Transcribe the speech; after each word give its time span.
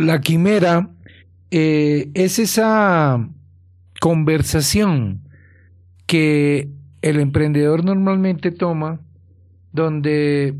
La 0.00 0.22
quimera 0.22 0.88
eh, 1.50 2.10
es 2.14 2.38
esa 2.38 3.28
conversación 4.00 5.28
que 6.06 6.70
el 7.02 7.20
emprendedor 7.20 7.84
normalmente 7.84 8.50
toma 8.50 9.02
donde 9.72 10.54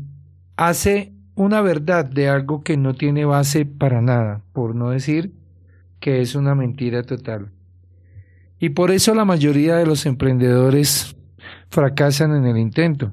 hace 0.57 1.13
una 1.33 1.61
verdad 1.61 2.05
de 2.05 2.29
algo 2.29 2.61
que 2.61 2.77
no 2.77 2.93
tiene 2.93 3.25
base 3.25 3.65
para 3.65 3.99
nada, 3.99 4.43
por 4.53 4.75
no 4.75 4.91
decir 4.91 5.33
que 5.99 6.21
es 6.21 6.35
una 6.35 6.53
mentira 6.53 7.01
total. 7.01 7.49
Y 8.59 8.69
por 8.69 8.91
eso 8.91 9.15
la 9.15 9.25
mayoría 9.25 9.75
de 9.75 9.87
los 9.87 10.05
emprendedores 10.05 11.15
fracasan 11.69 12.35
en 12.35 12.45
el 12.45 12.59
intento. 12.59 13.11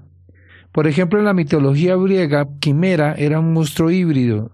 Por 0.73 0.89
ejemplo, 0.89 1.19
en 1.19 1.25
la 1.25 1.33
mitología 1.33 1.97
griega, 1.97 2.47
Quimera 2.61 3.15
era 3.15 3.41
un 3.41 3.55
monstruo 3.55 3.91
híbrido. 3.91 4.53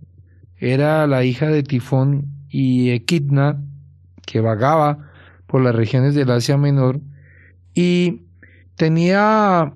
Era 0.64 1.06
la 1.06 1.24
hija 1.24 1.48
de 1.48 1.62
Tifón 1.62 2.24
y 2.48 2.90
Equidna, 2.90 3.62
que 4.24 4.40
vagaba 4.40 5.10
por 5.46 5.60
las 5.60 5.74
regiones 5.74 6.14
del 6.14 6.30
Asia 6.30 6.56
Menor, 6.56 7.00
y 7.74 8.22
tenía 8.76 9.74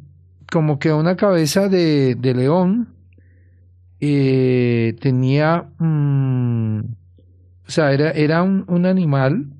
como 0.50 0.78
que 0.78 0.90
una 0.94 1.16
cabeza 1.16 1.68
de, 1.68 2.16
león, 2.22 2.88
eh, 4.00 4.96
tenía, 5.00 5.68
mm, 5.78 6.78
o 6.78 7.70
sea, 7.70 7.92
era, 7.92 8.10
era 8.12 8.42
un, 8.42 8.64
un, 8.66 8.86
animal 8.86 9.52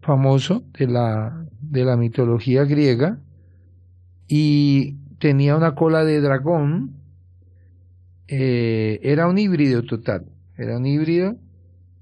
famoso 0.00 0.64
de 0.78 0.86
la, 0.86 1.44
de 1.60 1.84
la 1.84 1.98
mitología 1.98 2.64
griega 2.64 3.18
y 4.26 4.94
tenía 5.18 5.56
una 5.56 5.74
cola 5.74 6.04
de 6.04 6.22
dragón, 6.22 6.94
eh, 8.28 8.98
era 9.02 9.28
un 9.28 9.36
híbrido 9.36 9.82
total, 9.82 10.24
era 10.58 10.76
un 10.76 10.86
híbrido 10.86 11.36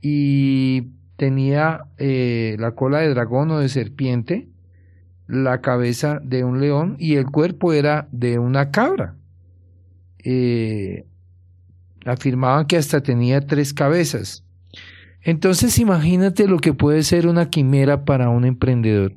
y 0.00 0.88
tenía 1.16 1.82
eh, 1.98 2.56
la 2.58 2.72
cola 2.72 3.00
de 3.00 3.10
dragón 3.10 3.50
o 3.50 3.58
de 3.58 3.68
serpiente, 3.68 4.48
la 5.28 5.60
cabeza 5.60 6.20
de 6.22 6.44
un 6.44 6.60
león 6.60 6.96
y 6.98 7.16
el 7.16 7.26
cuerpo 7.26 7.72
era 7.72 8.08
de 8.12 8.38
una 8.38 8.70
cabra. 8.70 9.14
Eh, 10.24 11.06
afirmaban 12.04 12.66
que 12.66 12.76
hasta 12.76 13.02
tenía 13.02 13.46
tres 13.46 13.74
cabezas. 13.74 14.44
Entonces 15.20 15.78
imagínate 15.78 16.46
lo 16.46 16.58
que 16.58 16.72
puede 16.72 17.02
ser 17.02 17.26
una 17.26 17.50
quimera 17.50 18.04
para 18.04 18.30
un 18.30 18.44
emprendedor. 18.44 19.14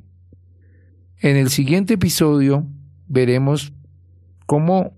En 1.20 1.36
el 1.36 1.50
siguiente 1.50 1.94
episodio 1.94 2.66
veremos 3.06 3.72
cómo 4.46 4.92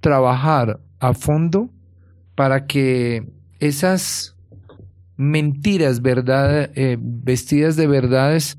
trabajar 0.00 0.80
a 0.98 1.14
fondo 1.14 1.70
para 2.34 2.66
que 2.66 3.28
esas 3.60 4.36
mentiras 5.16 6.00
verdad, 6.00 6.70
eh, 6.74 6.96
vestidas 6.98 7.76
de 7.76 7.86
verdades 7.86 8.58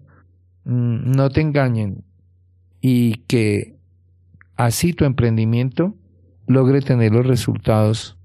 mm, 0.63 1.11
no 1.11 1.29
te 1.31 1.41
engañen 1.41 2.03
y 2.79 3.15
que 3.27 3.75
así 4.55 4.93
tu 4.93 5.05
emprendimiento 5.05 5.95
logre 6.45 6.81
tener 6.81 7.11
los 7.11 7.25
resultados 7.25 8.17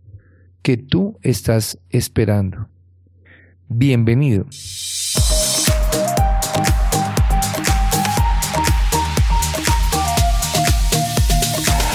que 0.62 0.76
tú 0.76 1.18
estás 1.22 1.78
esperando. 1.90 2.68
Bienvenido. 3.68 4.46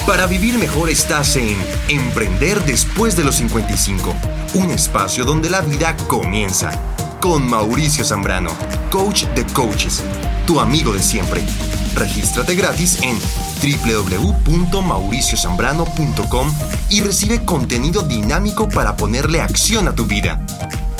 Para 0.06 0.26
vivir 0.26 0.58
mejor 0.58 0.90
estás 0.90 1.36
en 1.36 1.56
Emprender 1.88 2.60
después 2.64 3.16
de 3.16 3.24
los 3.24 3.36
55, 3.36 4.14
un 4.54 4.70
espacio 4.70 5.24
donde 5.24 5.50
la 5.50 5.62
vida 5.62 5.96
comienza. 6.08 6.72
Con 7.20 7.48
Mauricio 7.48 8.04
Zambrano, 8.04 8.50
coach 8.90 9.24
de 9.34 9.46
coaches, 9.46 10.02
tu 10.46 10.58
amigo 10.60 10.92
de 10.92 11.02
siempre. 11.02 11.42
Regístrate 11.94 12.54
gratis 12.54 12.98
en 13.02 13.18
www.mauriciozambrano.com 13.62 16.52
y 16.90 17.00
recibe 17.00 17.42
contenido 17.44 18.02
dinámico 18.02 18.68
para 18.68 18.96
ponerle 18.96 19.40
acción 19.40 19.88
a 19.88 19.94
tu 19.94 20.04
vida. 20.06 20.44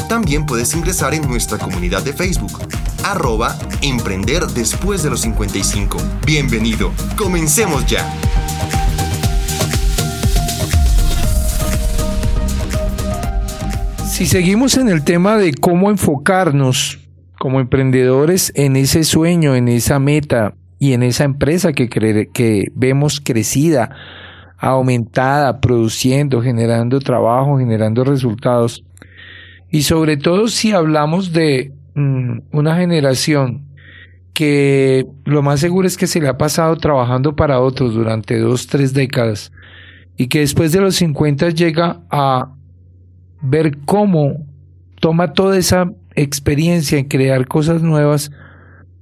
También 0.08 0.46
puedes 0.46 0.74
ingresar 0.74 1.14
en 1.14 1.28
nuestra 1.28 1.58
comunidad 1.58 2.02
de 2.02 2.12
Facebook, 2.12 2.58
arroba 3.02 3.56
Emprender 3.80 4.46
después 4.46 5.02
de 5.02 5.10
los 5.10 5.22
55. 5.22 5.98
Bienvenido, 6.24 6.92
comencemos 7.16 7.84
ya. 7.86 8.06
Si 14.12 14.26
seguimos 14.26 14.76
en 14.76 14.90
el 14.90 15.04
tema 15.04 15.38
de 15.38 15.54
cómo 15.54 15.88
enfocarnos 15.88 17.00
como 17.38 17.60
emprendedores 17.60 18.52
en 18.54 18.76
ese 18.76 19.04
sueño, 19.04 19.54
en 19.54 19.68
esa 19.68 19.98
meta 19.98 20.54
y 20.78 20.92
en 20.92 21.02
esa 21.02 21.24
empresa 21.24 21.72
que, 21.72 21.88
que 21.88 22.66
vemos 22.74 23.22
crecida, 23.24 23.96
aumentada, 24.58 25.60
produciendo, 25.60 26.42
generando 26.42 27.00
trabajo, 27.00 27.56
generando 27.56 28.04
resultados, 28.04 28.84
y 29.70 29.84
sobre 29.84 30.18
todo 30.18 30.48
si 30.48 30.72
hablamos 30.72 31.32
de 31.32 31.72
mm, 31.94 32.40
una 32.52 32.76
generación 32.76 33.64
que 34.34 35.06
lo 35.24 35.40
más 35.40 35.58
seguro 35.58 35.88
es 35.88 35.96
que 35.96 36.06
se 36.06 36.20
le 36.20 36.28
ha 36.28 36.36
pasado 36.36 36.76
trabajando 36.76 37.34
para 37.34 37.60
otros 37.60 37.94
durante 37.94 38.38
dos, 38.38 38.66
tres 38.66 38.92
décadas 38.92 39.52
y 40.18 40.26
que 40.26 40.40
después 40.40 40.70
de 40.70 40.82
los 40.82 40.96
50 40.96 41.48
llega 41.48 42.02
a 42.10 42.52
ver 43.42 43.78
cómo 43.84 44.36
toma 45.00 45.32
toda 45.32 45.58
esa 45.58 45.90
experiencia 46.14 46.98
en 46.98 47.06
crear 47.06 47.46
cosas 47.46 47.82
nuevas, 47.82 48.30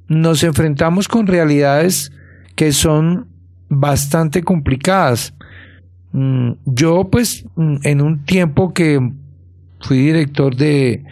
nos 0.09 0.43
enfrentamos 0.43 1.07
con 1.07 1.27
realidades 1.27 2.11
que 2.57 2.73
son 2.73 3.29
bastante 3.69 4.43
complicadas. 4.43 5.35
Mm, 6.13 6.53
yo 6.65 7.09
pues 7.11 7.45
mm, 7.55 7.77
en 7.85 8.01
un 8.01 8.25
tiempo 8.25 8.75
que 8.75 9.13
fui 9.81 9.99
director 9.99 10.57
de, 10.57 11.05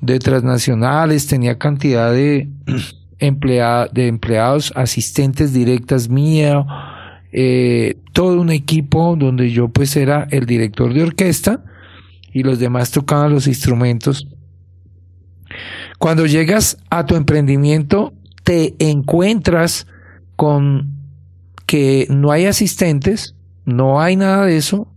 de 0.00 0.18
transnacionales, 0.18 1.26
tenía 1.26 1.58
cantidad 1.58 2.12
de, 2.12 2.48
de 3.18 4.06
empleados, 4.06 4.72
asistentes 4.76 5.52
directas 5.52 6.08
mía, 6.08 6.66
eh, 7.32 7.96
todo 8.12 8.40
un 8.40 8.50
equipo 8.50 9.16
donde 9.18 9.50
yo 9.50 9.68
pues 9.68 9.96
era 9.96 10.26
el 10.30 10.44
director 10.46 10.92
de 10.92 11.02
orquesta 11.02 11.64
y 12.34 12.42
los 12.42 12.58
demás 12.58 12.90
tocaban 12.90 13.32
los 13.32 13.46
instrumentos. 13.46 14.28
Cuando 15.98 16.26
llegas 16.26 16.76
a 16.90 17.06
tu 17.06 17.14
emprendimiento, 17.14 18.12
te 18.42 18.74
encuentras 18.80 19.86
con 20.36 20.90
que 21.64 22.06
no 22.10 22.32
hay 22.32 22.44
asistentes, 22.44 23.36
no 23.64 24.00
hay 24.00 24.16
nada 24.16 24.44
de 24.44 24.56
eso, 24.56 24.88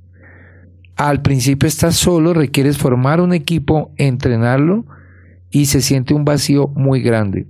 al 0.95 1.21
principio 1.21 1.67
estás 1.67 1.95
solo, 1.95 2.33
requieres 2.33 2.79
formar 2.79 3.21
un 3.21 3.31
equipo, 3.31 3.91
entrenarlo 3.97 4.85
y 5.51 5.67
se 5.67 5.81
siente 5.81 6.15
un 6.15 6.25
vacío 6.25 6.69
muy 6.69 7.01
grande. 7.01 7.45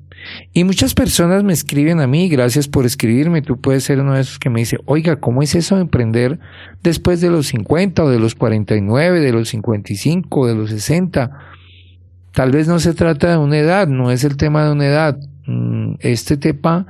Y 0.53 0.63
muchas 0.63 0.94
personas 0.94 1.44
me 1.44 1.53
escriben 1.53 2.00
a 2.00 2.07
mí, 2.07 2.29
gracias 2.29 2.67
por 2.67 2.85
escribirme, 2.85 3.41
tú 3.41 3.59
puedes 3.59 3.83
ser 3.83 4.00
uno 4.00 4.13
de 4.13 4.22
esos 4.22 4.39
que 4.39 4.50
me 4.50 4.59
dice, 4.59 4.78
oiga, 4.85 5.17
¿cómo 5.17 5.41
es 5.41 5.55
eso 5.55 5.75
de 5.75 5.81
emprender 5.81 6.39
después 6.83 7.22
de 7.22 7.29
los 7.29 7.47
50 7.47 8.03
o 8.03 8.09
de 8.09 8.19
los 8.19 8.35
49, 8.35 9.19
de 9.19 9.31
los 9.31 9.50
55, 9.50 10.47
de 10.47 10.55
los 10.55 10.69
60? 10.69 11.31
Tal 12.33 12.51
vez 12.51 12.67
no 12.67 12.79
se 12.79 12.94
trata 12.94 13.31
de 13.31 13.38
una 13.38 13.57
edad, 13.57 13.88
no 13.88 14.11
es 14.11 14.23
el 14.23 14.38
tema 14.38 14.66
de 14.66 14.72
una 14.72 14.85
edad. 14.85 15.17
Mm, 15.45 15.95
este 16.01 16.38
tema 16.38 16.85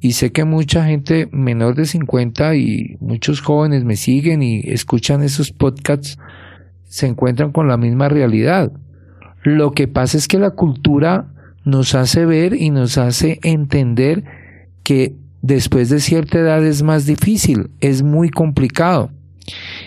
y 0.00 0.12
sé 0.12 0.32
que 0.32 0.44
mucha 0.44 0.84
gente 0.84 1.28
menor 1.30 1.74
de 1.74 1.84
50 1.84 2.56
y 2.56 2.96
muchos 3.00 3.42
jóvenes 3.42 3.84
me 3.84 3.96
siguen 3.96 4.42
y 4.42 4.60
escuchan 4.60 5.22
esos 5.22 5.52
podcasts, 5.52 6.18
se 6.84 7.06
encuentran 7.06 7.52
con 7.52 7.68
la 7.68 7.76
misma 7.76 8.08
realidad. 8.08 8.72
Lo 9.42 9.72
que 9.72 9.88
pasa 9.88 10.16
es 10.16 10.26
que 10.26 10.38
la 10.38 10.50
cultura 10.50 11.26
nos 11.64 11.94
hace 11.94 12.26
ver 12.26 12.54
y 12.54 12.70
nos 12.70 12.98
hace 12.98 13.38
entender 13.42 14.24
que 14.82 15.14
después 15.42 15.88
de 15.88 16.00
cierta 16.00 16.38
edad 16.38 16.64
es 16.64 16.82
más 16.82 17.06
difícil, 17.06 17.70
es 17.80 18.02
muy 18.02 18.30
complicado. 18.30 19.10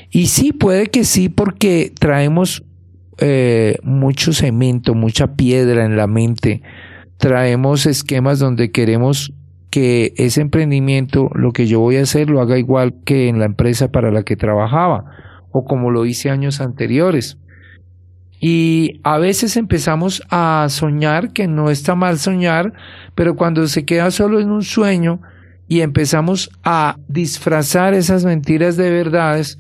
Y 0.10 0.28
sí, 0.28 0.52
puede 0.52 0.88
que 0.88 1.04
sí, 1.04 1.30
porque 1.30 1.92
traemos 1.98 2.64
eh, 3.20 3.78
mucho 3.84 4.34
cemento, 4.34 4.94
mucha 4.96 5.36
piedra 5.36 5.86
en 5.86 5.96
la 5.98 6.08
mente, 6.08 6.62
traemos 7.18 7.86
esquemas 7.86 8.40
donde 8.40 8.72
queremos 8.72 9.34
que 9.70 10.14
ese 10.18 10.42
emprendimiento, 10.42 11.30
lo 11.34 11.52
que 11.52 11.66
yo 11.66 11.80
voy 11.80 11.98
a 11.98 12.04
hacer, 12.04 12.30
lo 12.30 12.42
haga 12.42 12.60
igual 12.60 12.94
que 13.06 13.28
en 13.28 13.40
la 13.40 13.46
empresa 13.46 13.92
para 13.92 14.12
la 14.12 14.24
que 14.24 14.36
trabajaba 14.36 15.06
o 15.52 15.66
como 15.66 15.92
lo 15.92 16.06
hice 16.06 16.30
años 16.30 16.62
anteriores. 16.62 17.38
Y 18.46 19.00
a 19.04 19.20
veces 19.20 19.56
empezamos 19.56 20.22
a 20.30 20.68
soñar, 20.68 21.32
que 21.32 21.48
no 21.48 21.70
está 21.70 21.96
mal 21.96 22.20
soñar, 22.20 22.74
pero 23.16 23.38
cuando 23.38 23.66
se 23.70 23.86
queda 23.86 24.12
solo 24.12 24.42
en 24.42 24.52
un 24.52 24.64
sueño 24.64 25.22
y 25.70 25.80
empezamos 25.80 26.50
a 26.62 26.98
disfrazar 27.08 27.94
esas 27.94 28.26
mentiras 28.26 28.76
de 28.76 28.90
verdades 28.90 29.60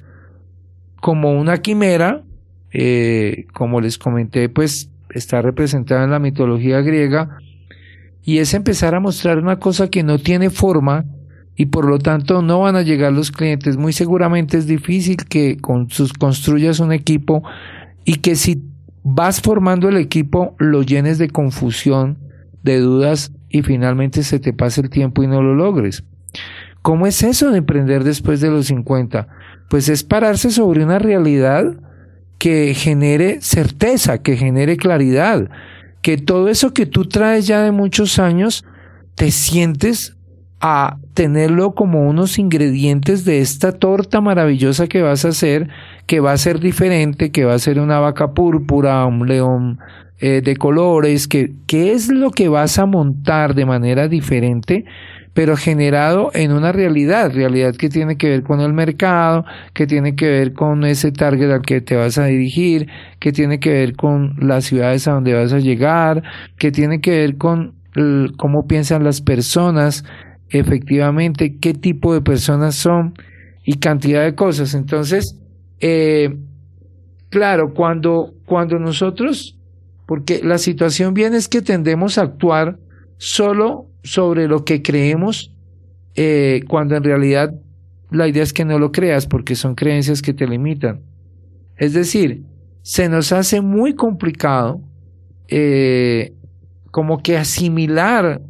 como 0.99 1.31
una 1.31 1.59
quimera, 1.59 2.23
eh, 2.73 3.45
como 3.53 3.79
les 3.79 3.97
comenté, 3.97 4.49
pues 4.49 4.89
está 5.11 5.41
representada 5.41 6.03
en 6.03 6.11
la 6.11 6.19
mitología 6.19 6.81
griega, 6.81 7.37
y 8.21 8.39
es 8.39 8.53
empezar 8.53 8.95
a 8.95 8.99
mostrar 8.99 9.37
una 9.37 9.59
cosa 9.59 9.89
que 9.89 10.03
no 10.03 10.19
tiene 10.19 10.49
forma 10.49 11.05
y 11.55 11.67
por 11.67 11.85
lo 11.85 11.99
tanto 11.99 12.41
no 12.41 12.59
van 12.59 12.75
a 12.75 12.81
llegar 12.81 13.13
los 13.13 13.31
clientes. 13.31 13.77
Muy 13.77 13.93
seguramente 13.93 14.57
es 14.57 14.67
difícil 14.67 15.15
que 15.15 15.55
con 15.55 15.89
sus 15.89 16.11
construyas 16.11 16.81
un 16.81 16.91
equipo 16.91 17.43
y 18.03 18.15
que 18.15 18.35
si 18.35 18.72
vas 19.03 19.41
formando 19.41 19.89
el 19.89 19.97
equipo 19.97 20.55
lo 20.57 20.81
llenes 20.81 21.17
de 21.17 21.29
confusión, 21.29 22.17
de 22.63 22.79
dudas 22.79 23.31
y 23.49 23.61
finalmente 23.61 24.23
se 24.23 24.39
te 24.39 24.53
pase 24.53 24.81
el 24.81 24.89
tiempo 24.89 25.23
y 25.23 25.27
no 25.27 25.41
lo 25.43 25.53
logres. 25.53 26.03
¿Cómo 26.81 27.07
es 27.07 27.23
eso 27.23 27.51
de 27.51 27.59
emprender 27.59 28.03
después 28.03 28.41
de 28.41 28.49
los 28.49 28.67
50? 28.67 29.27
Pues 29.69 29.89
es 29.89 30.03
pararse 30.03 30.49
sobre 30.49 30.83
una 30.83 30.99
realidad 30.99 31.77
que 32.37 32.73
genere 32.73 33.39
certeza, 33.41 34.21
que 34.21 34.35
genere 34.35 34.75
claridad, 34.75 35.49
que 36.01 36.17
todo 36.17 36.49
eso 36.49 36.73
que 36.73 36.85
tú 36.85 37.05
traes 37.05 37.47
ya 37.47 37.61
de 37.61 37.71
muchos 37.71 38.19
años, 38.19 38.65
te 39.15 39.31
sientes 39.31 40.17
a 40.59 40.97
tenerlo 41.13 41.73
como 41.73 42.07
unos 42.07 42.39
ingredientes 42.39 43.25
de 43.25 43.39
esta 43.39 43.71
torta 43.71 44.21
maravillosa 44.21 44.87
que 44.87 45.01
vas 45.01 45.25
a 45.25 45.29
hacer, 45.29 45.69
que 46.07 46.19
va 46.19 46.31
a 46.31 46.37
ser 46.37 46.59
diferente, 46.59 47.31
que 47.31 47.45
va 47.45 47.53
a 47.53 47.59
ser 47.59 47.79
una 47.79 47.99
vaca 47.99 48.31
púrpura, 48.31 49.05
un 49.05 49.27
león 49.27 49.79
eh, 50.19 50.41
de 50.43 50.55
colores, 50.55 51.27
que, 51.27 51.53
¿qué 51.67 51.91
es 51.91 52.09
lo 52.09 52.31
que 52.31 52.49
vas 52.49 52.79
a 52.79 52.85
montar 52.85 53.55
de 53.55 53.65
manera 53.65 54.07
diferente 54.07 54.85
pero 55.33 55.57
generado 55.57 56.31
en 56.33 56.51
una 56.51 56.71
realidad, 56.71 57.31
realidad 57.33 57.75
que 57.75 57.89
tiene 57.89 58.17
que 58.17 58.29
ver 58.29 58.43
con 58.43 58.61
el 58.61 58.71
mercado, 58.71 59.45
que 59.73 59.87
tiene 59.87 60.15
que 60.15 60.29
ver 60.29 60.53
con 60.53 60.85
ese 60.85 61.11
target 61.11 61.51
al 61.51 61.61
que 61.61 61.81
te 61.81 61.95
vas 61.95 62.17
a 62.17 62.25
dirigir, 62.25 62.87
que 63.19 63.31
tiene 63.31 63.59
que 63.59 63.71
ver 63.71 63.95
con 63.95 64.35
las 64.39 64.65
ciudades 64.65 65.07
a 65.07 65.13
donde 65.13 65.33
vas 65.33 65.51
a 65.51 65.59
llegar, 65.59 66.23
que 66.57 66.71
tiene 66.71 67.01
que 67.01 67.11
ver 67.11 67.37
con 67.37 67.73
cómo 68.37 68.67
piensan 68.67 69.03
las 69.03 69.21
personas, 69.21 70.03
efectivamente, 70.53 71.57
qué 71.57 71.73
tipo 71.73 72.13
de 72.13 72.21
personas 72.21 72.75
son 72.75 73.13
y 73.65 73.75
cantidad 73.75 74.23
de 74.23 74.35
cosas. 74.35 74.75
Entonces, 74.75 75.37
eh, 75.79 76.37
claro, 77.29 77.73
cuando, 77.73 78.33
cuando 78.45 78.77
nosotros, 78.79 79.57
porque 80.05 80.41
la 80.43 80.59
situación 80.59 81.13
viene 81.13 81.37
es 81.37 81.47
que 81.47 81.61
tendemos 81.61 82.17
a 82.17 82.21
actuar 82.21 82.77
solo 83.17 83.87
sobre 84.03 84.47
lo 84.47 84.63
que 84.63 84.81
creemos, 84.81 85.53
eh, 86.15 86.61
cuando 86.69 86.95
en 86.95 87.03
realidad 87.03 87.55
la 88.11 88.27
idea 88.27 88.43
es 88.43 88.53
que 88.53 88.63
no 88.63 88.77
lo 88.77 88.91
creas 88.91 89.25
porque 89.25 89.55
son 89.55 89.73
creencias 89.73 90.21
que 90.21 90.33
te 90.33 90.47
limitan. 90.47 91.01
Es 91.77 91.93
decir, 91.93 92.43
se 92.83 93.09
nos 93.09 93.31
hace 93.31 93.61
muy 93.61 93.95
complicado 93.95 94.81
eh, 95.47 96.33
como 96.91 97.23
que 97.23 97.37
asimilar 97.37 98.41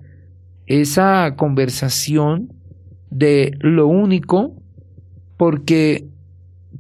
esa 0.67 1.35
conversación 1.35 2.53
de 3.09 3.57
lo 3.59 3.87
único 3.87 4.55
porque 5.37 6.07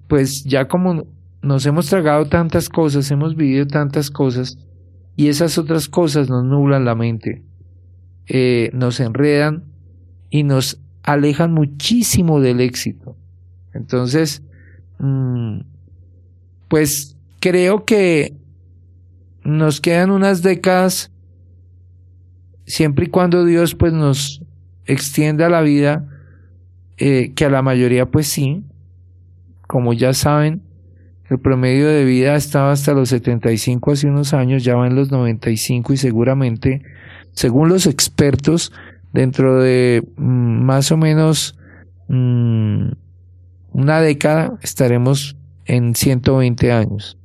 pues 0.07 0.43
ya 0.43 0.67
como 0.67 1.07
nos 1.41 1.65
hemos 1.65 1.87
tragado 1.87 2.25
tantas 2.25 2.69
cosas, 2.69 3.11
hemos 3.11 3.35
vivido 3.35 3.67
tantas 3.67 4.09
cosas 4.09 4.57
y 5.15 5.27
esas 5.27 5.57
otras 5.57 5.89
cosas 5.89 6.29
nos 6.29 6.43
nublan 6.43 6.85
la 6.85 6.95
mente. 6.95 7.43
Eh, 8.27 8.71
nos 8.73 8.99
enredan 8.99 9.65
y 10.29 10.43
nos 10.43 10.79
alejan 11.03 11.53
muchísimo 11.53 12.39
del 12.39 12.61
éxito. 12.61 13.17
Entonces, 13.73 14.41
mm, 14.99 15.59
pues 16.69 17.17
creo 17.39 17.83
que 17.85 18.37
nos 19.43 19.81
quedan 19.81 20.09
unas 20.09 20.41
décadas 20.41 21.11
siempre 22.65 23.05
y 23.05 23.09
cuando 23.09 23.45
Dios 23.45 23.75
pues 23.75 23.93
nos 23.93 24.41
extienda 24.85 25.49
la 25.49 25.61
vida, 25.61 26.07
eh, 26.97 27.33
que 27.35 27.45
a 27.45 27.49
la 27.49 27.61
mayoría 27.61 28.05
pues 28.05 28.27
sí, 28.27 28.63
como 29.67 29.93
ya 29.93 30.13
saben, 30.13 30.61
el 31.29 31.39
promedio 31.39 31.87
de 31.87 32.05
vida 32.05 32.35
estaba 32.35 32.71
hasta 32.71 32.93
los 32.93 33.09
75 33.09 33.91
hace 33.91 34.07
unos 34.07 34.33
años, 34.33 34.63
ya 34.63 34.75
va 34.75 34.87
en 34.87 34.95
los 34.95 35.11
95 35.11 35.93
y 35.93 35.97
seguramente 35.97 36.81
según 37.33 37.69
los 37.69 37.87
expertos, 37.87 38.71
dentro 39.11 39.61
de 39.61 40.03
mm, 40.17 40.63
más 40.63 40.91
o 40.91 40.97
menos 40.97 41.57
mm, 42.07 42.89
una 43.71 44.01
década 44.01 44.57
estaremos 44.61 45.35
en 45.65 45.95
120 45.95 46.71
años. 46.71 47.17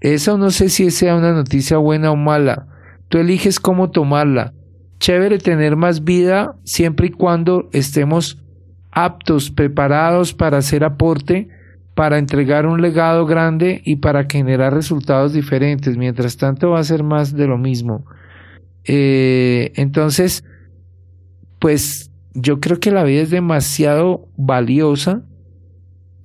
Eso 0.00 0.36
no 0.36 0.50
sé 0.50 0.68
si 0.68 0.90
sea 0.90 1.16
una 1.16 1.32
noticia 1.32 1.76
buena 1.76 2.10
o 2.10 2.16
mala. 2.16 2.66
Tú 3.12 3.18
eliges 3.18 3.60
cómo 3.60 3.90
tomarla. 3.90 4.54
Chévere 4.98 5.36
tener 5.36 5.76
más 5.76 6.02
vida 6.02 6.56
siempre 6.64 7.08
y 7.08 7.10
cuando 7.10 7.68
estemos 7.74 8.42
aptos, 8.90 9.50
preparados 9.50 10.32
para 10.32 10.56
hacer 10.56 10.82
aporte, 10.82 11.48
para 11.94 12.16
entregar 12.16 12.64
un 12.64 12.80
legado 12.80 13.26
grande 13.26 13.82
y 13.84 13.96
para 13.96 14.24
generar 14.24 14.72
resultados 14.72 15.34
diferentes. 15.34 15.98
Mientras 15.98 16.38
tanto 16.38 16.70
va 16.70 16.78
a 16.78 16.84
ser 16.84 17.02
más 17.02 17.36
de 17.36 17.46
lo 17.46 17.58
mismo. 17.58 18.06
Eh, 18.84 19.72
entonces, 19.74 20.42
pues 21.58 22.10
yo 22.32 22.60
creo 22.60 22.80
que 22.80 22.92
la 22.92 23.04
vida 23.04 23.20
es 23.20 23.30
demasiado 23.30 24.26
valiosa 24.38 25.22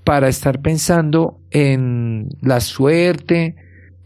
para 0.05 0.29
estar 0.29 0.61
pensando 0.61 1.41
en 1.51 2.29
la 2.41 2.61
suerte, 2.61 3.57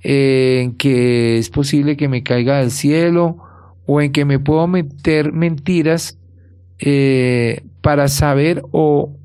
en 0.03 0.75
que 0.75 1.37
es 1.37 1.49
posible 1.49 1.97
que 1.97 2.07
me 2.07 2.23
caiga 2.23 2.59
del 2.59 2.71
cielo 2.71 3.37
o 3.85 4.01
en 4.01 4.11
que 4.11 4.25
me 4.25 4.39
puedo 4.39 4.67
meter 4.67 5.31
mentiras 5.33 6.17
eh, 6.79 7.63
para 7.81 8.07
saber 8.07 8.63
o 8.71 9.15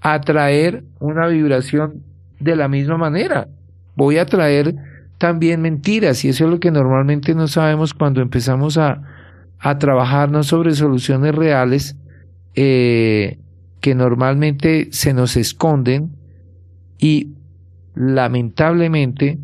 atraer 0.00 0.84
una 0.98 1.28
vibración 1.28 2.02
de 2.40 2.56
la 2.56 2.68
misma 2.68 2.98
manera. 2.98 3.48
Voy 3.94 4.18
a 4.18 4.22
atraer 4.22 4.74
también 5.18 5.62
mentiras 5.62 6.24
y 6.24 6.28
eso 6.28 6.44
es 6.44 6.50
lo 6.50 6.60
que 6.60 6.70
normalmente 6.70 7.34
no 7.34 7.46
sabemos 7.46 7.94
cuando 7.94 8.20
empezamos 8.20 8.76
a, 8.76 9.02
a 9.58 9.78
trabajarnos 9.78 10.48
sobre 10.48 10.74
soluciones 10.74 11.34
reales 11.34 11.96
eh, 12.54 13.38
que 13.80 13.94
normalmente 13.94 14.88
se 14.90 15.14
nos 15.14 15.36
esconden 15.36 16.16
y 16.98 17.34
lamentablemente 17.94 19.38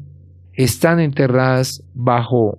están 0.59 0.99
enterradas 0.99 1.85
bajo 1.95 2.59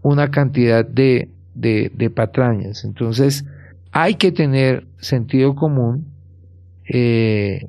una 0.00 0.30
cantidad 0.30 0.82
de, 0.82 1.28
de, 1.54 2.10
patrañas. 2.10 2.84
Entonces 2.84 3.44
hay 3.92 4.14
que 4.14 4.32
tener 4.32 4.86
sentido 4.96 5.54
común 5.54 6.06
eh, 6.88 7.68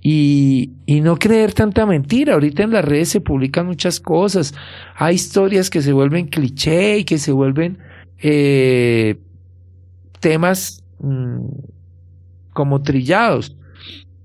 y, 0.00 0.72
y, 0.86 1.00
no 1.02 1.16
creer 1.18 1.54
tanta 1.54 1.86
mentira. 1.86 2.34
Ahorita 2.34 2.64
en 2.64 2.72
las 2.72 2.84
redes 2.84 3.10
se 3.10 3.20
publican 3.20 3.66
muchas 3.66 4.00
cosas. 4.00 4.54
Hay 4.96 5.14
historias 5.14 5.70
que 5.70 5.82
se 5.82 5.92
vuelven 5.92 6.26
cliché 6.26 6.98
y 6.98 7.04
que 7.04 7.18
se 7.18 7.30
vuelven 7.30 7.78
eh, 8.18 9.20
temas 10.18 10.82
mm, 10.98 11.46
como 12.52 12.82
trillados. 12.82 13.56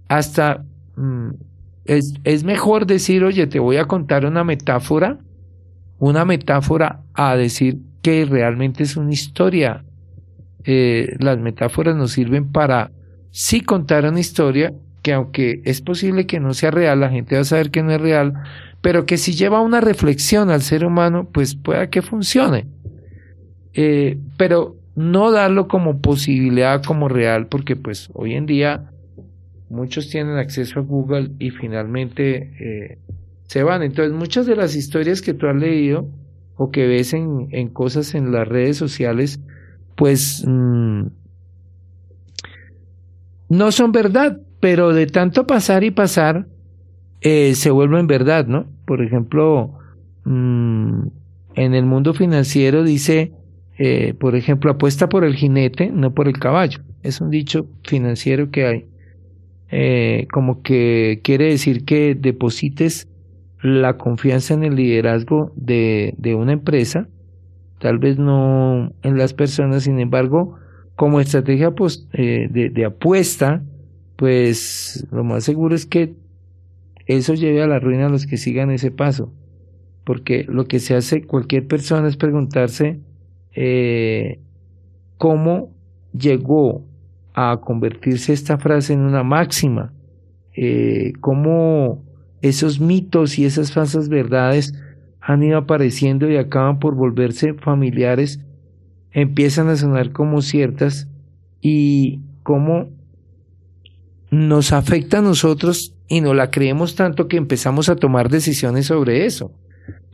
Hasta 0.07 0.65
mm, 0.95 1.29
es, 1.88 2.13
es 2.24 2.44
mejor 2.44 2.86
decir, 2.86 3.24
oye, 3.24 3.48
te 3.48 3.60
voy 3.60 3.77
a 3.77 3.86
contar 3.86 4.25
una 4.25 4.44
metáfora, 4.44 5.20
una 5.98 6.25
metáfora 6.25 7.01
a 7.13 7.36
decir 7.36 7.79
que 8.01 8.25
realmente 8.25 8.84
es 8.84 8.98
una 8.98 9.13
historia. 9.13 9.84
Eh, 10.63 11.15
las 11.20 11.39
metáforas 11.39 11.96
nos 11.96 12.12
sirven 12.12 12.51
para 12.51 12.91
sí 13.32 13.62
contar 13.62 14.06
una 14.06 14.20
historia 14.20 14.74
que 15.01 15.13
aunque 15.13 15.62
es 15.63 15.82
posible 15.82 16.27
que 16.27 16.39
no 16.39 16.53
sea 16.53 16.72
real, 16.72 17.00
la 17.00 17.10
gente 17.10 17.36
va 17.36 17.41
a 17.41 17.46
saber 17.46 17.72
que 17.72 17.82
no 17.82 17.94
es 17.94 18.01
real, 18.01 18.34
pero 18.82 19.06
que 19.06 19.17
si 19.17 19.34
lleva 19.34 19.62
una 19.62 19.79
reflexión 19.79 20.50
al 20.50 20.62
ser 20.62 20.84
humano, 20.84 21.29
pues 21.32 21.56
pueda 21.56 21.89
que 21.89 22.01
funcione. 22.01 22.67
Eh, 23.74 24.17
pero 24.36 24.75
no 24.96 25.32
darlo 25.32 25.67
como 25.67 26.01
posibilidad, 26.01 26.84
como 26.84 27.08
real, 27.08 27.48
porque 27.48 27.75
pues 27.75 28.10
hoy 28.13 28.34
en 28.34 28.46
día 28.46 28.91
muchos 29.69 30.09
tienen 30.09 30.38
acceso 30.38 30.79
a 30.79 30.83
Google 30.83 31.31
y 31.39 31.51
finalmente 31.51 32.51
eh, 32.59 32.97
se 33.47 33.63
van. 33.63 33.83
Entonces 33.83 34.13
muchas 34.13 34.45
de 34.45 34.55
las 34.55 34.75
historias 34.75 35.21
que 35.21 35.33
tú 35.33 35.47
has 35.47 35.55
leído 35.55 36.07
o 36.55 36.71
que 36.71 36.88
ves 36.88 37.13
en, 37.13 37.47
en 37.51 37.69
cosas 37.69 38.15
en 38.15 38.31
las 38.31 38.47
redes 38.47 38.77
sociales, 38.77 39.39
pues 39.95 40.43
mm, 40.45 41.07
no 43.50 43.71
son 43.71 43.91
verdad, 43.91 44.39
pero 44.59 44.93
de 44.93 45.07
tanto 45.07 45.47
pasar 45.47 45.83
y 45.83 45.91
pasar, 45.91 46.47
eh, 47.21 47.55
se 47.55 47.71
vuelven 47.71 48.07
verdad, 48.07 48.47
¿no? 48.47 48.67
Por 48.86 49.01
ejemplo, 49.01 49.74
mm, 50.25 51.07
en 51.55 51.74
el 51.74 51.86
mundo 51.86 52.13
financiero 52.13 52.83
dice, 52.83 53.31
eh, 53.77 54.13
por 54.19 54.36
ejemplo, 54.36 54.71
apuesta 54.71 55.09
por 55.09 55.24
el 55.24 55.36
jinete, 55.36 55.91
no 55.91 56.13
por 56.13 56.27
el 56.27 56.39
caballo. 56.39 56.79
Es 57.03 57.21
un 57.21 57.29
dicho 57.29 57.67
financiero 57.83 58.51
que 58.51 58.65
hay. 58.65 58.86
Eh, 59.69 60.27
como 60.31 60.62
que 60.62 61.19
quiere 61.24 61.45
decir 61.45 61.83
que 61.83 62.15
deposites 62.15 63.07
la 63.62 63.97
confianza 63.97 64.53
en 64.53 64.63
el 64.63 64.75
liderazgo 64.75 65.51
de, 65.55 66.13
de 66.17 66.36
una 66.36 66.53
empresa, 66.53 67.07
tal 67.79 67.97
vez 67.97 68.17
no 68.17 68.93
en 69.03 69.17
las 69.17 69.33
personas, 69.33 69.83
sin 69.83 70.00
embargo, 70.00 70.55
como 70.95 71.19
estrategia 71.19 71.71
pues, 71.71 72.07
eh, 72.13 72.47
de, 72.50 72.69
de 72.69 72.86
apuesta, 72.86 73.63
pues 74.15 75.05
lo 75.12 75.24
más 75.24 75.43
seguro 75.43 75.75
es 75.75 75.86
que 75.86 76.13
eso 77.05 77.33
lleve 77.33 77.62
a 77.62 77.67
la 77.67 77.79
ruina 77.79 78.07
a 78.07 78.09
los 78.09 78.25
que 78.25 78.38
sigan 78.38 78.71
ese 78.71 78.91
paso. 78.91 79.31
Porque 80.03 80.45
lo 80.47 80.65
que 80.65 80.79
se 80.79 80.95
hace 80.95 81.24
cualquier 81.24 81.67
persona 81.67 82.07
es 82.07 82.17
preguntarse 82.17 83.00
eh, 83.53 84.39
cómo 85.17 85.71
llegó 86.13 86.83
a 87.39 87.62
convertirse 87.62 88.34
esta 88.34 88.58
frase 88.58 88.94
en 88.94 89.01
una 89.01 89.22
máxima, 89.22 89.94
eh, 90.56 91.13
cómo 91.22 92.03
esos 92.41 92.79
mitos 92.79 93.38
y 93.38 93.46
esas 93.46 93.72
falsas 93.72 94.10
verdades 94.10 94.74
han 95.22 95.44
ido 95.44 95.60
apareciendo 95.60 96.27
y 96.27 96.36
acaban 96.36 96.79
por 96.79 96.96
volverse 96.96 97.53
familiares, 97.53 98.39
empiezan 99.12 99.70
a 99.70 99.75
sonar 99.75 100.13
como 100.13 100.41
ciertas 100.41 101.08
y 101.62 102.22
cómo 102.41 102.89
nos 104.32 104.74
afecta 104.74 105.20
a 105.20 105.22
nosotros 105.22 105.94
y 106.08 106.22
no 106.22 106.34
la 106.34 106.50
creemos 106.50 106.96
tanto 106.96 107.27
que 107.27 107.38
empezamos 107.38 107.88
a 107.88 107.98
tomar 107.98 108.29
decisiones 108.29 108.88
sobre 108.88 109.27
eso. 109.27 109.51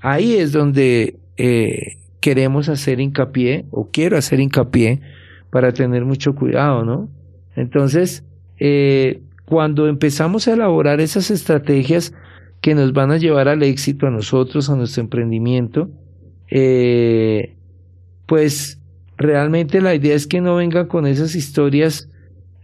Ahí 0.01 0.35
es 0.35 0.51
donde 0.51 1.19
eh, 1.37 1.99
queremos 2.19 2.67
hacer 2.67 2.99
hincapié 2.99 3.65
o 3.71 3.91
quiero 3.91 4.17
hacer 4.17 4.41
hincapié 4.41 4.99
para 5.53 5.71
tener 5.71 6.03
mucho 6.03 6.33
cuidado, 6.33 6.83
¿no? 6.83 7.09
Entonces, 7.55 8.23
eh, 8.57 9.21
cuando 9.45 9.87
empezamos 9.87 10.47
a 10.47 10.53
elaborar 10.53 10.99
esas 10.99 11.29
estrategias 11.29 12.11
que 12.59 12.73
nos 12.73 12.91
van 12.91 13.11
a 13.11 13.17
llevar 13.17 13.47
al 13.47 13.61
éxito 13.61 14.07
a 14.07 14.09
nosotros, 14.09 14.71
a 14.71 14.75
nuestro 14.75 15.03
emprendimiento, 15.03 15.91
eh, 16.49 17.55
pues 18.25 18.81
realmente 19.15 19.79
la 19.79 19.93
idea 19.93 20.15
es 20.15 20.25
que 20.25 20.41
no 20.41 20.55
vengan 20.55 20.87
con 20.87 21.05
esas 21.05 21.35
historias 21.35 22.09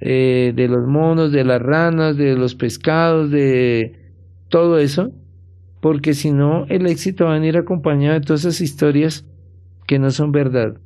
eh, 0.01 0.51
de 0.55 0.67
los 0.67 0.88
monos, 0.88 1.31
de 1.31 1.43
las 1.43 1.62
ranas, 1.62 2.17
de 2.17 2.36
los 2.36 2.55
pescados, 2.55 3.29
de 3.29 4.00
todo 4.48 4.79
eso, 4.79 5.12
porque 5.79 6.15
si 6.15 6.31
no, 6.31 6.65
el 6.69 6.88
éxito 6.88 7.25
va 7.25 7.36
a 7.36 7.39
venir 7.39 7.55
acompañado 7.55 8.15
de 8.15 8.22
todas 8.22 8.46
esas 8.46 8.62
historias 8.62 9.25
que 9.86 10.00
no 10.00 10.10
son 10.10 10.31
verdad. 10.31 10.79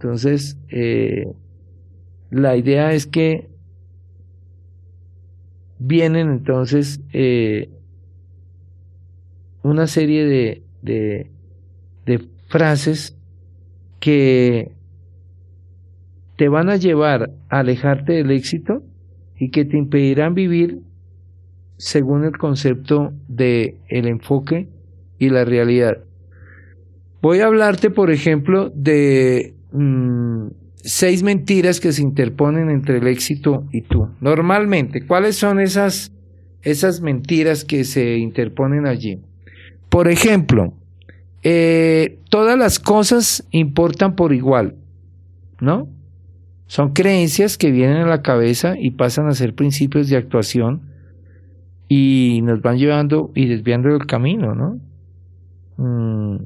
Entonces, 0.00 0.56
eh, 0.70 1.26
la 2.30 2.56
idea 2.56 2.94
es 2.94 3.06
que 3.06 3.50
vienen 5.78 6.30
entonces 6.30 7.02
eh, 7.12 7.68
una 9.62 9.86
serie 9.86 10.24
de, 10.24 10.62
de, 10.80 11.30
de 12.06 12.26
frases 12.48 13.14
que 13.98 14.72
te 16.36 16.48
van 16.48 16.70
a 16.70 16.76
llevar 16.76 17.32
a 17.50 17.58
alejarte 17.58 18.14
del 18.14 18.30
éxito 18.30 18.82
y 19.36 19.50
que 19.50 19.66
te 19.66 19.76
impedirán 19.76 20.32
vivir 20.32 20.80
según 21.76 22.24
el 22.24 22.38
concepto 22.38 23.12
de 23.28 23.76
el 23.88 24.06
enfoque 24.06 24.70
y 25.18 25.28
la 25.28 25.44
realidad. 25.44 25.98
Voy 27.20 27.40
a 27.40 27.46
hablarte, 27.48 27.90
por 27.90 28.10
ejemplo, 28.10 28.70
de 28.70 29.59
mm, 29.72 30.48
seis 30.76 31.22
mentiras 31.22 31.80
que 31.80 31.92
se 31.92 32.02
interponen 32.02 32.70
entre 32.70 32.98
el 32.98 33.06
éxito 33.06 33.66
y 33.72 33.82
tú. 33.82 34.08
Normalmente, 34.20 35.06
¿cuáles 35.06 35.36
son 35.36 35.60
esas, 35.60 36.12
esas 36.62 37.00
mentiras 37.00 37.64
que 37.64 37.84
se 37.84 38.16
interponen 38.18 38.86
allí? 38.86 39.20
Por 39.88 40.08
ejemplo, 40.08 40.74
eh, 41.42 42.18
todas 42.30 42.58
las 42.58 42.78
cosas 42.78 43.46
importan 43.50 44.14
por 44.14 44.32
igual, 44.32 44.76
¿no? 45.60 45.88
Son 46.66 46.92
creencias 46.92 47.58
que 47.58 47.72
vienen 47.72 47.96
a 47.96 48.06
la 48.06 48.22
cabeza 48.22 48.78
y 48.78 48.92
pasan 48.92 49.26
a 49.26 49.34
ser 49.34 49.54
principios 49.54 50.08
de 50.08 50.16
actuación 50.16 50.82
y 51.88 52.40
nos 52.44 52.62
van 52.62 52.78
llevando 52.78 53.32
y 53.34 53.48
desviando 53.48 53.88
del 53.88 54.06
camino, 54.06 54.54
¿no? 54.54 54.78
Mm, 55.76 56.44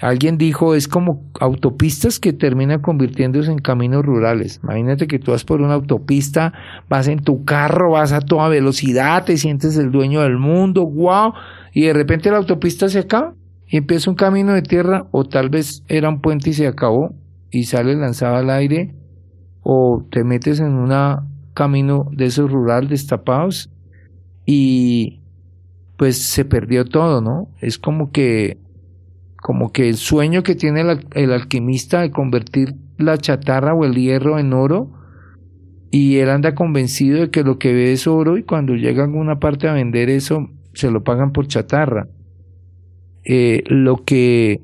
alguien 0.00 0.38
dijo, 0.38 0.74
es 0.74 0.88
como 0.88 1.22
autopistas 1.40 2.20
que 2.20 2.32
terminan 2.32 2.80
convirtiéndose 2.80 3.50
en 3.50 3.58
caminos 3.58 4.04
rurales. 4.04 4.60
Imagínate 4.62 5.06
que 5.06 5.18
tú 5.18 5.32
vas 5.32 5.44
por 5.44 5.60
una 5.60 5.74
autopista, 5.74 6.52
vas 6.88 7.08
en 7.08 7.20
tu 7.20 7.44
carro, 7.44 7.92
vas 7.92 8.12
a 8.12 8.20
toda 8.20 8.48
velocidad, 8.48 9.24
te 9.24 9.36
sientes 9.36 9.76
el 9.76 9.90
dueño 9.90 10.22
del 10.22 10.38
mundo, 10.38 10.86
wow, 10.86 11.32
y 11.72 11.82
de 11.82 11.92
repente 11.92 12.30
la 12.30 12.38
autopista 12.38 12.88
se 12.88 13.00
acaba 13.00 13.34
y 13.66 13.76
empieza 13.76 14.10
un 14.10 14.16
camino 14.16 14.54
de 14.54 14.62
tierra 14.62 15.06
o 15.10 15.24
tal 15.24 15.50
vez 15.50 15.84
era 15.88 16.08
un 16.08 16.20
puente 16.20 16.50
y 16.50 16.54
se 16.54 16.66
acabó 16.66 17.14
y 17.50 17.64
sale 17.64 17.94
lanzado 17.94 18.36
al 18.36 18.50
aire 18.50 18.94
o 19.62 20.06
te 20.10 20.24
metes 20.24 20.60
en 20.60 20.72
un 20.74 20.92
camino 21.54 22.08
de 22.12 22.26
esos 22.26 22.50
rural 22.50 22.88
destapados 22.88 23.70
y 24.46 25.20
pues 25.96 26.16
se 26.30 26.44
perdió 26.44 26.84
todo, 26.84 27.20
¿no? 27.20 27.48
Es 27.60 27.78
como 27.78 28.12
que 28.12 28.56
como 29.40 29.72
que 29.72 29.88
el 29.88 29.96
sueño 29.96 30.42
que 30.42 30.54
tiene 30.54 30.84
el, 31.14 31.32
alquimista 31.32 32.00
de 32.00 32.10
convertir 32.10 32.74
la 32.96 33.18
chatarra 33.18 33.74
o 33.74 33.84
el 33.84 33.94
hierro 33.94 34.38
en 34.38 34.52
oro 34.52 34.90
y 35.90 36.16
él 36.16 36.28
anda 36.30 36.54
convencido 36.54 37.20
de 37.20 37.30
que 37.30 37.44
lo 37.44 37.58
que 37.58 37.72
ve 37.72 37.92
es 37.92 38.06
oro 38.06 38.36
y 38.36 38.42
cuando 38.42 38.74
llega 38.74 39.02
a 39.02 39.06
alguna 39.06 39.38
parte 39.38 39.68
a 39.68 39.72
vender 39.72 40.10
eso 40.10 40.50
se 40.74 40.90
lo 40.90 41.02
pagan 41.02 41.32
por 41.32 41.46
chatarra. 41.46 42.08
Eh, 43.24 43.62
lo 43.66 44.04
que 44.04 44.62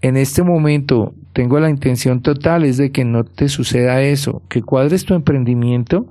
en 0.00 0.16
este 0.16 0.42
momento 0.42 1.14
tengo 1.32 1.60
la 1.60 1.70
intención 1.70 2.22
total 2.22 2.64
es 2.64 2.76
de 2.78 2.90
que 2.90 3.04
no 3.04 3.24
te 3.24 3.48
suceda 3.48 4.02
eso, 4.02 4.42
que 4.48 4.62
cuadres 4.62 5.04
tu 5.04 5.14
emprendimiento 5.14 6.06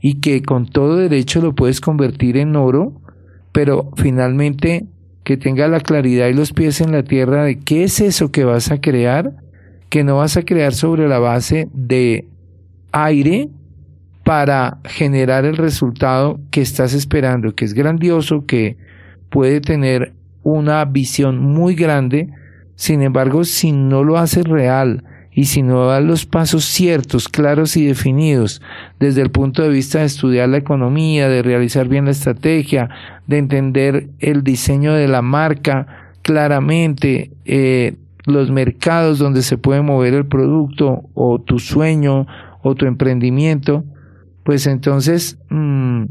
y 0.00 0.20
que 0.20 0.42
con 0.42 0.66
todo 0.66 0.96
derecho 0.96 1.40
lo 1.40 1.54
puedes 1.54 1.80
convertir 1.80 2.36
en 2.36 2.56
oro, 2.56 3.00
pero 3.52 3.90
finalmente 3.96 4.86
que 5.24 5.36
tenga 5.36 5.68
la 5.68 5.80
claridad 5.80 6.28
y 6.28 6.34
los 6.34 6.52
pies 6.52 6.80
en 6.80 6.92
la 6.92 7.02
tierra 7.02 7.44
de 7.44 7.58
qué 7.58 7.84
es 7.84 8.00
eso 8.00 8.32
que 8.32 8.44
vas 8.44 8.70
a 8.70 8.80
crear, 8.80 9.32
que 9.88 10.04
no 10.04 10.16
vas 10.16 10.36
a 10.36 10.42
crear 10.42 10.74
sobre 10.74 11.08
la 11.08 11.18
base 11.18 11.68
de 11.72 12.26
aire 12.92 13.48
para 14.24 14.78
generar 14.84 15.44
el 15.44 15.56
resultado 15.56 16.40
que 16.50 16.60
estás 16.60 16.94
esperando, 16.94 17.54
que 17.54 17.64
es 17.64 17.74
grandioso, 17.74 18.46
que 18.46 18.76
puede 19.30 19.60
tener 19.60 20.12
una 20.42 20.84
visión 20.84 21.38
muy 21.38 21.74
grande, 21.74 22.28
sin 22.74 23.02
embargo, 23.02 23.44
si 23.44 23.72
no 23.72 24.04
lo 24.04 24.18
haces 24.18 24.44
real 24.44 25.04
y 25.34 25.46
si 25.46 25.62
no 25.62 25.86
das 25.86 26.04
los 26.04 26.26
pasos 26.26 26.64
ciertos, 26.64 27.28
claros 27.28 27.76
y 27.76 27.86
definidos, 27.86 28.60
desde 29.00 29.22
el 29.22 29.30
punto 29.30 29.62
de 29.62 29.70
vista 29.70 30.00
de 30.00 30.04
estudiar 30.04 30.48
la 30.50 30.58
economía, 30.58 31.28
de 31.28 31.42
realizar 31.42 31.88
bien 31.88 32.04
la 32.04 32.10
estrategia, 32.10 32.90
de 33.26 33.38
entender 33.38 34.10
el 34.18 34.44
diseño 34.44 34.92
de 34.92 35.08
la 35.08 35.22
marca 35.22 36.14
claramente, 36.20 37.30
eh, 37.46 37.96
los 38.26 38.50
mercados 38.50 39.18
donde 39.18 39.42
se 39.42 39.58
puede 39.58 39.82
mover 39.82 40.14
el 40.14 40.26
producto 40.26 41.08
o 41.14 41.40
tu 41.40 41.58
sueño 41.58 42.26
o 42.62 42.74
tu 42.74 42.86
emprendimiento, 42.86 43.84
pues 44.44 44.66
entonces, 44.66 45.38
mm, 45.48 46.04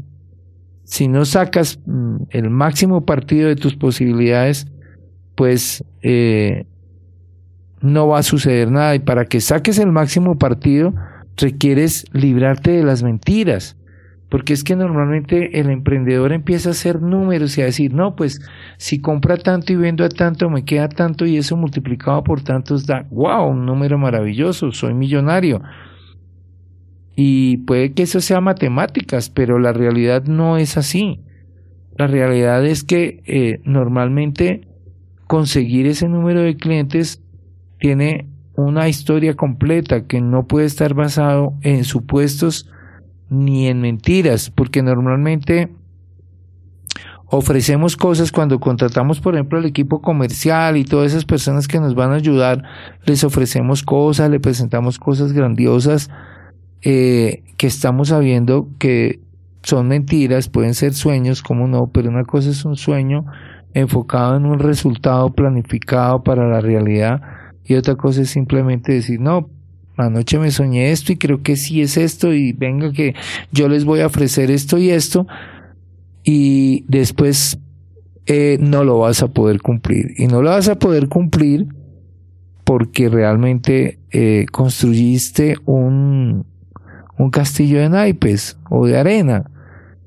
si 0.84 1.08
no 1.08 1.24
sacas 1.24 1.78
mm, 1.86 2.16
el 2.30 2.50
máximo 2.50 3.04
partido 3.06 3.48
de 3.48 3.56
tus 3.56 3.76
posibilidades, 3.76 4.66
pues 5.36 5.84
eh, 6.02 6.66
no 7.82 8.08
va 8.08 8.18
a 8.18 8.22
suceder 8.22 8.70
nada. 8.70 8.94
Y 8.94 9.00
para 9.00 9.26
que 9.26 9.40
saques 9.40 9.78
el 9.78 9.92
máximo 9.92 10.38
partido, 10.38 10.94
requieres 11.36 12.06
librarte 12.12 12.70
de 12.70 12.84
las 12.84 13.02
mentiras. 13.02 13.76
Porque 14.28 14.54
es 14.54 14.64
que 14.64 14.76
normalmente 14.76 15.60
el 15.60 15.68
emprendedor 15.68 16.32
empieza 16.32 16.70
a 16.70 16.72
hacer 16.72 17.02
números 17.02 17.58
y 17.58 17.62
a 17.62 17.66
decir, 17.66 17.92
no, 17.92 18.16
pues 18.16 18.40
si 18.78 18.98
compra 18.98 19.36
tanto 19.36 19.74
y 19.74 19.76
vendo 19.76 20.04
a 20.04 20.08
tanto, 20.08 20.48
me 20.48 20.64
queda 20.64 20.88
tanto 20.88 21.26
y 21.26 21.36
eso 21.36 21.54
multiplicado 21.54 22.24
por 22.24 22.40
tantos 22.42 22.86
da, 22.86 23.06
wow, 23.10 23.48
un 23.48 23.66
número 23.66 23.98
maravilloso, 23.98 24.72
soy 24.72 24.94
millonario. 24.94 25.60
Y 27.14 27.58
puede 27.58 27.92
que 27.92 28.04
eso 28.04 28.20
sea 28.20 28.40
matemáticas, 28.40 29.28
pero 29.28 29.58
la 29.58 29.74
realidad 29.74 30.24
no 30.24 30.56
es 30.56 30.78
así. 30.78 31.20
La 31.98 32.06
realidad 32.06 32.64
es 32.64 32.84
que 32.84 33.22
eh, 33.26 33.60
normalmente 33.64 34.66
conseguir 35.26 35.86
ese 35.86 36.08
número 36.08 36.40
de 36.40 36.56
clientes 36.56 37.21
tiene 37.82 38.28
una 38.54 38.88
historia 38.88 39.34
completa 39.34 40.06
que 40.06 40.20
no 40.20 40.46
puede 40.46 40.66
estar 40.66 40.94
basado 40.94 41.54
en 41.62 41.82
supuestos 41.82 42.70
ni 43.28 43.66
en 43.66 43.80
mentiras, 43.80 44.50
porque 44.50 44.84
normalmente 44.84 45.68
ofrecemos 47.26 47.96
cosas 47.96 48.30
cuando 48.30 48.60
contratamos, 48.60 49.18
por 49.20 49.34
ejemplo, 49.34 49.58
el 49.58 49.64
equipo 49.64 50.00
comercial 50.00 50.76
y 50.76 50.84
todas 50.84 51.10
esas 51.10 51.24
personas 51.24 51.66
que 51.66 51.80
nos 51.80 51.96
van 51.96 52.12
a 52.12 52.16
ayudar, 52.16 52.62
les 53.04 53.24
ofrecemos 53.24 53.82
cosas, 53.82 54.30
le 54.30 54.38
presentamos 54.38 55.00
cosas 55.00 55.32
grandiosas 55.32 56.08
eh, 56.82 57.42
que 57.56 57.66
estamos 57.66 58.10
sabiendo 58.10 58.68
que 58.78 59.18
son 59.64 59.88
mentiras, 59.88 60.48
pueden 60.48 60.74
ser 60.74 60.94
sueños, 60.94 61.42
como 61.42 61.66
no, 61.66 61.90
pero 61.92 62.10
una 62.10 62.22
cosa 62.22 62.50
es 62.50 62.64
un 62.64 62.76
sueño 62.76 63.24
enfocado 63.74 64.36
en 64.36 64.46
un 64.46 64.60
resultado 64.60 65.30
planificado 65.30 66.22
para 66.22 66.46
la 66.46 66.60
realidad 66.60 67.41
y 67.64 67.74
otra 67.74 67.96
cosa 67.96 68.22
es 68.22 68.30
simplemente 68.30 68.92
decir, 68.92 69.20
no, 69.20 69.48
anoche 69.96 70.38
me 70.38 70.50
soñé 70.50 70.90
esto 70.90 71.12
y 71.12 71.16
creo 71.16 71.42
que 71.42 71.56
sí 71.56 71.82
es 71.82 71.96
esto 71.96 72.32
y 72.32 72.52
venga 72.52 72.92
que 72.92 73.14
yo 73.50 73.68
les 73.68 73.84
voy 73.84 74.00
a 74.00 74.06
ofrecer 74.06 74.50
esto 74.50 74.78
y 74.78 74.90
esto 74.90 75.26
y 76.24 76.84
después 76.88 77.58
eh, 78.26 78.58
no 78.60 78.84
lo 78.84 79.00
vas 79.00 79.22
a 79.22 79.28
poder 79.28 79.60
cumplir 79.60 80.12
y 80.16 80.26
no 80.26 80.42
lo 80.42 80.50
vas 80.50 80.68
a 80.68 80.78
poder 80.78 81.08
cumplir 81.08 81.66
porque 82.64 83.08
realmente 83.08 83.98
eh, 84.12 84.46
construiste 84.50 85.56
un, 85.66 86.46
un 87.18 87.30
castillo 87.30 87.80
de 87.80 87.88
naipes 87.88 88.58
o 88.70 88.86
de 88.86 88.96
arena. 88.96 89.50